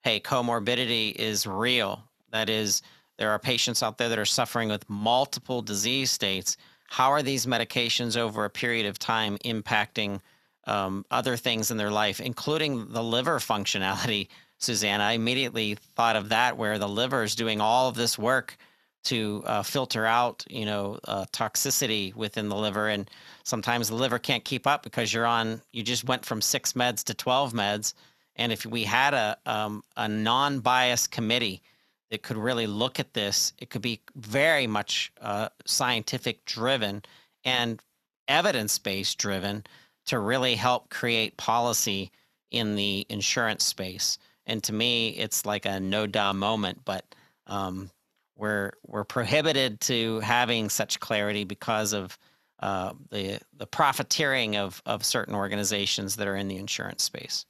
hey, 0.04 0.20
comorbidity 0.20 1.12
is 1.16 1.46
real. 1.46 2.04
That 2.30 2.50
is, 2.50 2.82
there 3.16 3.30
are 3.30 3.38
patients 3.38 3.82
out 3.82 3.96
there 3.96 4.10
that 4.10 4.18
are 4.18 4.26
suffering 4.26 4.68
with 4.68 4.88
multiple 4.88 5.62
disease 5.62 6.10
states. 6.10 6.58
How 6.88 7.10
are 7.10 7.22
these 7.22 7.46
medications 7.46 8.16
over 8.16 8.44
a 8.44 8.50
period 8.50 8.84
of 8.84 8.98
time 8.98 9.38
impacting 9.38 10.20
um, 10.66 11.06
other 11.10 11.38
things 11.38 11.70
in 11.70 11.78
their 11.78 11.90
life, 11.90 12.20
including 12.20 12.88
the 12.92 13.02
liver 13.02 13.38
functionality? 13.38 14.28
Susanna, 14.58 15.02
I 15.02 15.12
immediately 15.12 15.76
thought 15.96 16.16
of 16.16 16.28
that, 16.28 16.56
where 16.58 16.78
the 16.78 16.88
liver 16.88 17.22
is 17.22 17.34
doing 17.34 17.60
all 17.60 17.88
of 17.88 17.94
this 17.94 18.18
work 18.18 18.58
to 19.04 19.42
uh, 19.46 19.62
filter 19.62 20.06
out, 20.06 20.44
you 20.48 20.64
know, 20.64 20.98
uh, 21.04 21.24
toxicity 21.32 22.14
within 22.14 22.48
the 22.48 22.56
liver, 22.56 22.88
and 22.88 23.10
sometimes 23.42 23.88
the 23.88 23.94
liver 23.94 24.18
can't 24.18 24.44
keep 24.44 24.66
up 24.66 24.82
because 24.82 25.12
you're 25.12 25.26
on. 25.26 25.60
You 25.72 25.82
just 25.82 26.04
went 26.04 26.24
from 26.24 26.40
six 26.40 26.72
meds 26.72 27.04
to 27.04 27.14
twelve 27.14 27.52
meds, 27.52 27.94
and 28.36 28.52
if 28.52 28.66
we 28.66 28.84
had 28.84 29.14
a 29.14 29.36
um, 29.46 29.82
a 29.96 30.08
non-biased 30.08 31.10
committee 31.10 31.62
that 32.10 32.22
could 32.22 32.36
really 32.36 32.66
look 32.66 33.00
at 33.00 33.14
this, 33.14 33.52
it 33.58 33.70
could 33.70 33.82
be 33.82 34.00
very 34.16 34.66
much 34.66 35.12
uh, 35.20 35.48
scientific 35.66 36.44
driven 36.44 37.02
and 37.44 37.80
evidence 38.28 38.78
based 38.78 39.18
driven 39.18 39.64
to 40.06 40.18
really 40.18 40.54
help 40.54 40.90
create 40.90 41.36
policy 41.36 42.10
in 42.50 42.76
the 42.76 43.06
insurance 43.08 43.64
space. 43.64 44.18
And 44.46 44.62
to 44.64 44.72
me, 44.72 45.10
it's 45.10 45.46
like 45.46 45.64
a 45.64 45.80
no 45.80 46.06
duh 46.06 46.32
moment, 46.34 46.82
but 46.84 47.04
um, 47.46 47.90
we're 48.36 48.72
we're 48.86 49.04
prohibited 49.04 49.80
to 49.82 50.20
having 50.20 50.68
such 50.68 51.00
clarity 51.00 51.44
because 51.44 51.92
of 51.92 52.18
uh, 52.60 52.92
the 53.10 53.38
the 53.56 53.66
profiteering 53.66 54.56
of 54.56 54.82
of 54.86 55.04
certain 55.04 55.34
organizations 55.34 56.16
that 56.16 56.26
are 56.26 56.36
in 56.36 56.48
the 56.48 56.56
insurance 56.56 57.02
space. 57.02 57.44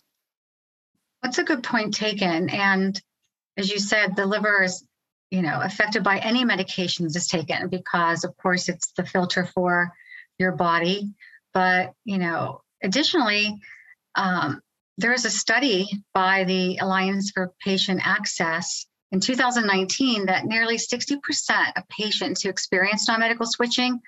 That's 1.22 1.38
a 1.38 1.44
good 1.44 1.62
point 1.62 1.94
taken. 1.94 2.50
And 2.50 3.00
as 3.56 3.70
you 3.70 3.78
said, 3.78 4.14
the 4.14 4.26
liver 4.26 4.64
is, 4.64 4.84
you 5.30 5.40
know, 5.40 5.60
affected 5.62 6.02
by 6.02 6.18
any 6.18 6.44
medications 6.44 7.16
is 7.16 7.28
taken 7.28 7.68
because, 7.68 8.24
of 8.24 8.36
course, 8.36 8.68
it's 8.68 8.92
the 8.92 9.06
filter 9.06 9.46
for 9.46 9.92
your 10.38 10.52
body. 10.52 11.14
But 11.54 11.92
you 12.04 12.18
know, 12.18 12.62
additionally, 12.82 13.58
um, 14.16 14.60
there 14.98 15.12
is 15.12 15.24
a 15.24 15.30
study 15.30 15.88
by 16.12 16.44
the 16.44 16.78
Alliance 16.78 17.30
for 17.30 17.52
Patient 17.64 18.00
Access 18.04 18.86
in 19.14 19.20
2019 19.20 20.26
that 20.26 20.44
nearly 20.44 20.76
60% 20.76 21.18
of 21.76 21.88
patients 21.88 22.42
who 22.42 22.48
experienced 22.48 23.06
non-medical 23.06 23.46
switching 23.46 24.00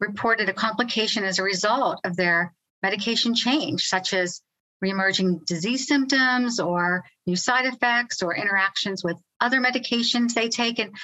reported 0.00 0.50
a 0.50 0.52
complication 0.52 1.24
as 1.24 1.38
a 1.38 1.42
result 1.42 1.98
of 2.04 2.14
their 2.14 2.52
medication 2.82 3.34
change, 3.34 3.86
such 3.86 4.12
as 4.12 4.42
reemerging 4.84 5.46
disease 5.46 5.86
symptoms 5.86 6.60
or 6.60 7.02
new 7.26 7.36
side 7.36 7.64
effects 7.64 8.22
or 8.22 8.36
interactions 8.36 9.02
with 9.02 9.16
other 9.40 9.62
medications 9.62 10.34
they 10.34 10.50
take. 10.50 10.78
And, 10.78 10.94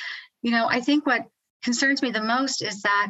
you 0.42 0.50
know, 0.50 0.66
I 0.68 0.82
think 0.82 1.06
what 1.06 1.26
concerns 1.62 2.02
me 2.02 2.10
the 2.10 2.22
most 2.22 2.60
is 2.62 2.82
that 2.82 3.08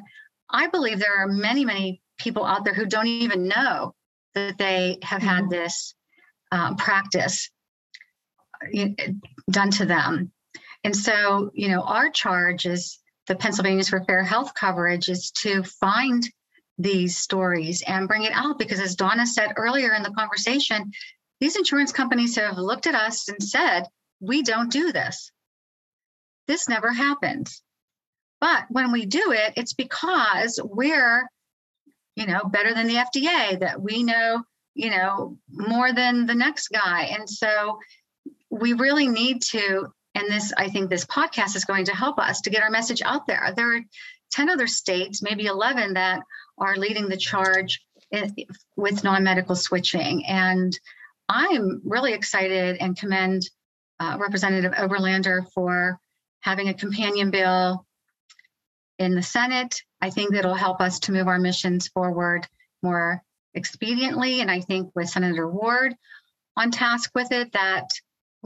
I 0.49 0.68
believe 0.68 1.01
there 1.01 1.24
are 1.24 1.26
many, 1.26 1.64
many 1.64 2.01
people 2.18 2.44
out 2.44 2.64
there 2.64 2.74
who 2.74 2.86
don't 2.86 3.09
even 3.09 3.49
know 3.49 3.97
that 4.34 4.59
they 4.59 4.99
have 5.03 5.22
had 5.22 5.47
mm-hmm. 5.47 5.51
this 5.51 5.94
um, 6.53 6.76
practice 6.76 7.51
uh, 8.78 8.86
done 9.51 9.72
to 9.72 9.86
them. 9.86 10.30
And 10.87 10.97
so, 10.97 11.51
you 11.53 11.66
know, 11.66 11.82
our 11.82 12.11
charge 12.11 12.64
is 12.64 13.01
the 13.26 13.34
Pennsylvanians 13.34 13.89
for 13.89 14.05
Fair 14.05 14.22
Health 14.22 14.55
coverage 14.55 15.09
is 15.09 15.32
to 15.32 15.64
find 15.64 16.22
these 16.78 17.16
stories 17.16 17.82
and 17.84 18.07
bring 18.07 18.22
it 18.22 18.30
out 18.32 18.57
because, 18.57 18.78
as 18.78 18.95
Donna 18.95 19.26
said 19.26 19.55
earlier 19.57 19.95
in 19.95 20.05
the 20.05 20.12
conversation, 20.12 20.93
these 21.41 21.57
insurance 21.57 21.91
companies 21.91 22.37
have 22.37 22.57
looked 22.57 22.87
at 22.87 22.95
us 22.95 23.28
and 23.28 23.43
said, 23.43 23.89
we 24.20 24.43
don't 24.43 24.70
do 24.70 24.93
this. 24.93 25.32
This 26.47 26.68
never 26.68 26.93
happens. 26.93 27.62
But 28.41 28.66
when 28.68 28.93
we 28.93 29.07
do 29.07 29.32
it, 29.32 29.55
it's 29.57 29.72
because 29.72 30.61
we're, 30.62 31.28
you 32.14 32.28
know, 32.28 32.43
better 32.45 32.72
than 32.72 32.87
the 32.87 32.95
FDA, 32.95 33.59
that 33.59 33.82
we 33.82 34.05
know, 34.05 34.45
you 34.76 34.91
know, 34.91 35.37
more 35.51 35.93
than 35.93 36.26
the 36.26 36.37
next 36.37 36.68
guy. 36.68 37.07
And 37.18 37.28
so 37.28 37.80
we 38.51 38.74
really 38.74 39.09
need 39.09 39.43
to, 39.51 39.89
and 40.17 40.31
this, 40.31 40.51
I 40.57 40.71
think 40.71 40.89
this 40.89 41.05
podcast 41.05 41.57
is 41.57 41.67
going 41.67 41.85
to 41.85 41.95
help 41.95 42.19
us 42.19 42.41
to 42.43 42.51
get 42.51 42.62
our 42.62 42.71
message 42.71 43.03
out 43.03 43.27
there. 43.27 43.53
There 43.55 43.77
are 43.77 43.81
10 44.33 44.49
other 44.49 44.67
states, 44.67 45.23
maybe 45.23 45.45
11, 45.45 45.95
that 45.95 46.23
are 46.59 46.77
leading 46.77 47.09
the 47.09 47.19
charge 47.19 47.85
with 48.77 49.05
non 49.05 49.25
medical 49.25 49.55
switching. 49.55 50.25
And 50.25 50.77
I'm 51.29 51.83
really 51.85 52.14
excited 52.14 52.79
and 52.81 52.97
commend 52.97 53.43
uh, 54.01 54.17
Representative 54.19 54.73
Oberlander 54.73 55.53
for 55.53 56.01
having 56.41 56.69
a 56.69 56.75
companion 56.75 57.31
bill 57.31 57.85
in 58.99 59.14
the 59.14 59.23
Senate. 59.23 59.83
I 60.01 60.09
think 60.09 60.33
that'll 60.33 60.55
help 60.55 60.81
us 60.81 60.99
to 61.01 61.12
move 61.12 61.29
our 61.29 61.39
missions 61.39 61.89
forward 61.89 62.47
more 62.83 63.23
expediently. 63.55 64.41
And 64.41 64.51
I 64.51 64.61
think 64.61 64.93
with 64.95 65.11
Senator 65.11 65.47
Ward 65.47 65.95
on 66.57 66.71
task 66.71 67.11
with 67.14 67.33
it, 67.33 67.53
that 67.53 67.91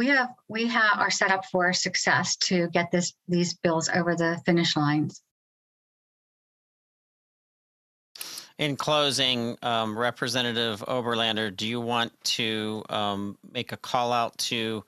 we 0.01 0.07
have 0.07 0.31
we 0.49 0.67
have 0.67 0.99
are 0.99 1.11
set 1.11 1.31
up 1.31 1.45
for 1.45 1.75
success 1.75 2.35
to 2.35 2.69
get 2.69 2.91
this 2.91 3.13
these 3.29 3.53
bills 3.53 3.91
over 3.95 4.17
the 4.17 4.41
finish 4.47 4.75
lines. 4.75 5.21
In 8.57 8.77
closing, 8.77 9.59
um, 9.63 9.99
Representative 9.99 10.83
Oberlander, 10.89 11.55
do 11.55 11.69
you 11.69 11.83
want 11.83 12.13
to 12.39 12.83
um, 12.89 13.37
make 13.53 13.73
a 13.73 13.77
call 13.77 14.11
out 14.11 14.39
to 14.39 14.83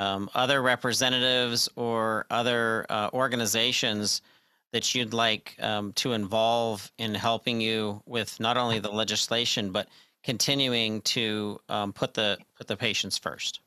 um, 0.00 0.28
other 0.34 0.60
representatives 0.62 1.68
or 1.76 2.26
other 2.28 2.86
uh, 2.88 3.08
organizations 3.12 4.20
that 4.72 4.96
you'd 4.96 5.14
like 5.14 5.54
um, 5.60 5.92
to 5.92 6.12
involve 6.12 6.90
in 6.98 7.14
helping 7.14 7.60
you 7.60 8.02
with 8.04 8.40
not 8.40 8.56
only 8.56 8.80
the 8.80 8.90
legislation 8.90 9.70
but 9.70 9.86
continuing 10.24 11.02
to 11.02 11.60
um, 11.68 11.92
put 11.92 12.14
the 12.14 12.36
put 12.56 12.66
the 12.66 12.76
patients 12.76 13.16
first? 13.16 13.60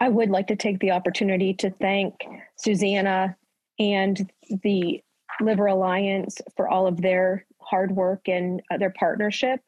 I 0.00 0.08
would 0.08 0.30
like 0.30 0.48
to 0.48 0.56
take 0.56 0.80
the 0.80 0.90
opportunity 0.90 1.54
to 1.54 1.70
thank 1.70 2.14
Susanna 2.56 3.36
and 3.78 4.30
the 4.62 5.02
Liver 5.40 5.66
Alliance 5.66 6.40
for 6.56 6.68
all 6.68 6.86
of 6.86 7.00
their 7.00 7.46
hard 7.60 7.92
work 7.92 8.28
and 8.28 8.60
uh, 8.70 8.78
their 8.78 8.92
partnership. 8.98 9.60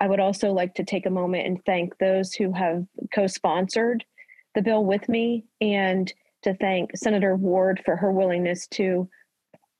I 0.00 0.08
would 0.08 0.20
also 0.20 0.52
like 0.52 0.74
to 0.74 0.84
take 0.84 1.06
a 1.06 1.10
moment 1.10 1.46
and 1.46 1.64
thank 1.64 1.96
those 1.98 2.32
who 2.34 2.52
have 2.52 2.84
co 3.14 3.26
sponsored 3.26 4.04
the 4.54 4.62
bill 4.62 4.84
with 4.84 5.08
me 5.08 5.44
and 5.60 6.12
to 6.42 6.54
thank 6.54 6.96
Senator 6.96 7.36
Ward 7.36 7.82
for 7.84 7.96
her 7.96 8.12
willingness 8.12 8.66
to 8.68 9.08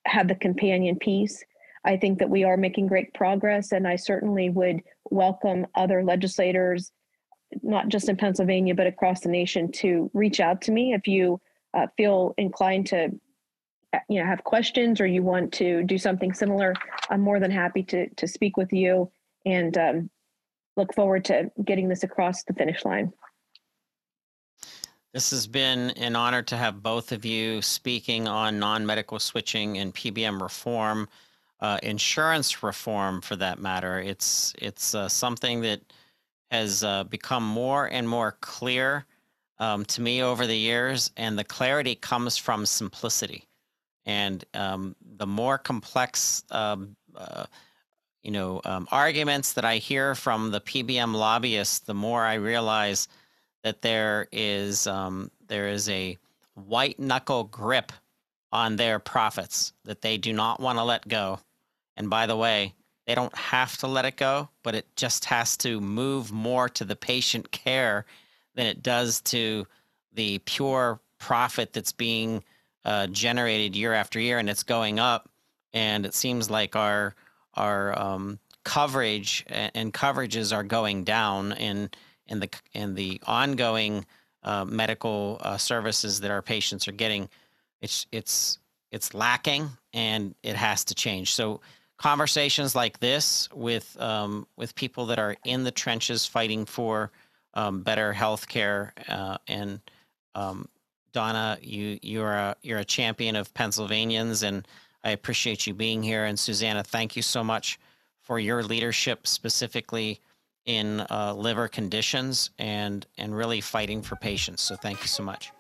have 0.07 0.28
the 0.28 0.34
companion 0.34 0.96
piece. 0.96 1.44
I 1.84 1.96
think 1.96 2.18
that 2.18 2.30
we 2.30 2.44
are 2.44 2.57
making 2.57 2.88
great 2.88 3.14
progress, 3.14 3.72
and 3.72 3.86
I 3.86 3.96
certainly 3.96 4.51
would 4.51 4.80
welcome 5.11 5.66
other 5.74 6.03
legislators, 6.03 6.90
not 7.62 7.88
just 7.88 8.09
in 8.09 8.16
Pennsylvania, 8.16 8.74
but 8.74 8.86
across 8.86 9.20
the 9.20 9.28
nation, 9.28 9.72
to 9.72 10.11
reach 10.14 10.40
out 10.40 10.62
to 10.62 10.72
me 10.72 10.92
if 10.92 11.07
you 11.07 11.40
uh, 11.74 11.86
feel 11.96 12.34
inclined 12.36 12.86
to 12.88 13.11
you 14.09 14.20
know 14.20 14.26
have 14.26 14.44
questions 14.44 15.01
or 15.01 15.07
you 15.07 15.22
want 15.22 15.51
to 15.51 15.82
do 15.84 15.96
something 15.96 16.34
similar 16.34 16.74
i'm 17.09 17.22
more 17.22 17.40
than 17.40 17.51
happy 17.51 17.82
to 17.82 18.07
to 18.16 18.28
speak 18.28 18.59
with 18.59 18.70
you 18.70 19.11
and 19.46 19.78
um, 19.78 20.11
look 20.78 20.94
forward 20.94 21.24
to 21.26 21.51
getting 21.64 21.88
this 21.88 22.05
across 22.05 22.44
the 22.44 22.55
finish 22.55 22.84
line. 22.84 23.12
This 25.12 25.30
has 25.30 25.46
been 25.46 25.90
an 25.90 26.14
honor 26.14 26.42
to 26.42 26.57
have 26.57 26.82
both 26.82 27.12
of 27.12 27.24
you 27.24 27.61
speaking 27.62 28.28
on 28.28 28.59
non-medical 28.59 29.18
switching 29.18 29.78
and 29.78 29.94
pbm 29.94 30.40
reform 30.40 31.09
uh, 31.61 31.78
insurance 31.82 32.62
reform 32.62 33.20
for 33.20 33.34
that 33.34 33.59
matter. 33.59 33.99
It's 33.99 34.55
it's 34.59 34.94
uh, 34.94 35.09
something 35.09 35.62
that 35.62 35.80
has 36.51 36.84
uh, 36.84 37.05
become 37.05 37.44
more 37.44 37.86
and 37.86 38.09
more 38.09 38.36
clear 38.40 39.05
um, 39.59 39.84
to 39.86 40.01
me 40.01 40.22
over 40.22 40.46
the 40.46 40.57
years 40.57 41.11
and 41.16 41.38
the 41.38 41.44
clarity 41.44 41.94
comes 41.94 42.36
from 42.36 42.64
simplicity 42.64 43.49
and 44.09 44.42
um, 44.55 44.96
the 45.18 45.26
more 45.26 45.59
complex, 45.59 46.42
um, 46.51 46.96
uh, 47.14 47.44
you 48.22 48.30
know, 48.30 48.62
um, 48.64 48.88
arguments 48.90 49.53
that 49.53 49.66
I 49.66 49.76
hear 49.76 50.14
from 50.14 50.51
the 50.51 50.62
PBM 50.62 51.14
lobbyists, 51.14 51.80
the 51.80 51.94
more 51.94 52.24
I 52.24 52.34
realize 52.34 53.07
that 53.64 53.82
there 53.82 54.26
is 54.32 54.86
um, 54.86 55.30
there 55.46 55.68
is 55.68 55.90
a 55.90 56.16
white 56.55 56.99
knuckle 56.99 57.44
grip 57.44 57.92
on 58.51 58.76
their 58.76 58.99
profits 58.99 59.74
that 59.84 60.01
they 60.01 60.16
do 60.16 60.32
not 60.32 60.59
want 60.59 60.78
to 60.78 60.84
let 60.84 61.07
go. 61.07 61.38
And 61.94 62.09
by 62.09 62.26
the 62.26 62.36
way, 62.36 62.72
they 63.09 63.14
don't 63.14 63.34
have 63.34 63.78
to 63.78 63.86
let 63.86 64.04
it 64.04 64.18
go, 64.18 64.50
but 64.62 64.74
it 64.74 64.84
just 64.94 65.24
has 65.24 65.56
to 65.56 65.80
move 65.80 66.30
more 66.30 66.68
to 66.68 66.84
the 66.84 66.94
patient 66.94 67.50
care 67.50 68.04
than 68.54 68.66
it 68.66 68.82
does 68.82 69.22
to 69.22 69.66
the 70.12 70.40
pure 70.40 71.00
profit 71.18 71.72
that's 71.72 71.90
being 71.90 72.44
uh, 72.84 73.06
generated 73.06 73.74
year 73.74 73.94
after 73.94 74.20
year, 74.20 74.38
and 74.38 74.50
it's 74.50 74.62
going 74.62 74.98
up. 74.98 75.30
And 75.72 76.04
it 76.04 76.12
seems 76.12 76.50
like 76.50 76.76
our 76.76 77.14
our 77.54 77.98
um, 77.98 78.38
coverage 78.64 79.42
and, 79.48 79.94
coverages 79.94 80.54
are 80.54 80.62
going 80.62 81.04
down 81.04 81.52
in 81.52 81.88
in 82.26 82.40
the 82.40 82.50
in 82.74 82.94
the 82.94 83.22
ongoing 83.26 84.04
uh, 84.42 84.66
medical 84.66 85.38
uh, 85.40 85.56
services 85.56 86.20
that 86.20 86.30
our 86.30 86.42
patients 86.42 86.86
are 86.86 86.92
getting. 86.92 87.30
It's 87.80 88.06
it's 88.12 88.59
it's 88.90 89.14
lacking, 89.14 89.70
and 89.94 90.34
it 90.42 90.56
has 90.56 90.84
to 90.84 90.94
change. 90.94 91.32
So 91.32 91.62
conversations 91.99 92.74
like 92.74 93.01
this 93.01 93.49
with 93.53 93.96
um, 94.01 94.46
with 94.57 94.74
people 94.74 95.07
that 95.07 95.18
are 95.18 95.36
in 95.44 95.64
the 95.64 95.70
trenches 95.70 96.24
fighting 96.24 96.64
for 96.64 97.11
um, 97.55 97.82
better 97.82 98.12
health 98.12 98.49
care 98.49 98.94
uh, 99.09 99.36
and 99.49 99.80
um, 100.34 100.68
Donna, 101.12 101.59
you 101.61 101.99
you're 102.03 102.32
a 102.32 102.57
you're 102.62 102.78
a 102.78 102.84
champion 102.84 103.36
of 103.36 103.53
Pennsylvanians, 103.55 104.42
and 104.42 104.66
I 105.05 105.11
appreciate 105.11 105.66
you 105.66 105.74
being 105.74 106.03
here. 106.03 106.24
And 106.24 106.38
Susanna, 106.38 106.82
thank 106.82 107.16
you 107.16 107.22
so 107.22 107.42
much 107.42 107.78
for 108.20 108.38
your 108.38 108.62
leadership, 108.62 109.26
specifically 109.26 110.20
in 110.66 111.05
uh, 111.11 111.34
liver 111.34 111.66
conditions 111.66 112.51
and 112.59 113.07
and 113.16 113.36
really 113.36 113.61
fighting 113.61 114.03
for 114.03 114.16
patients. 114.16 114.62
So 114.62 114.76
thank 114.76 115.01
you 115.01 115.09
so 115.09 115.22
much. 115.22 115.51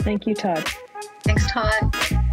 Thank 0.00 0.26
you, 0.26 0.34
Todd. 0.34 0.68
Thanks, 1.22 1.50
Todd. 1.50 2.23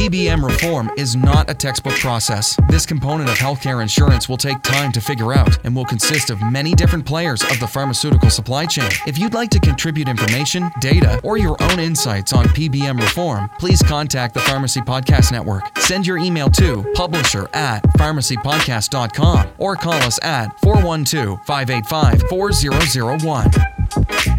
PBM 0.00 0.42
reform 0.42 0.90
is 0.96 1.14
not 1.14 1.50
a 1.50 1.54
textbook 1.54 1.92
process. 1.98 2.56
This 2.70 2.86
component 2.86 3.28
of 3.28 3.36
healthcare 3.36 3.82
insurance 3.82 4.30
will 4.30 4.38
take 4.38 4.62
time 4.62 4.92
to 4.92 5.00
figure 5.00 5.34
out 5.34 5.58
and 5.62 5.76
will 5.76 5.84
consist 5.84 6.30
of 6.30 6.40
many 6.40 6.72
different 6.72 7.04
players 7.04 7.42
of 7.42 7.60
the 7.60 7.66
pharmaceutical 7.66 8.30
supply 8.30 8.64
chain. 8.64 8.88
If 9.06 9.18
you'd 9.18 9.34
like 9.34 9.50
to 9.50 9.60
contribute 9.60 10.08
information, 10.08 10.70
data, 10.80 11.20
or 11.22 11.36
your 11.36 11.62
own 11.62 11.78
insights 11.78 12.32
on 12.32 12.46
PBM 12.46 12.98
reform, 12.98 13.50
please 13.58 13.82
contact 13.82 14.32
the 14.32 14.40
Pharmacy 14.40 14.80
Podcast 14.80 15.32
Network. 15.32 15.64
Send 15.80 16.06
your 16.06 16.16
email 16.16 16.48
to 16.52 16.82
publisher 16.94 17.50
at 17.52 17.82
pharmacypodcast.com 17.98 19.48
or 19.58 19.76
call 19.76 19.92
us 19.92 20.18
at 20.22 20.58
412 20.62 21.44
585 21.44 22.22
4001. 22.30 24.29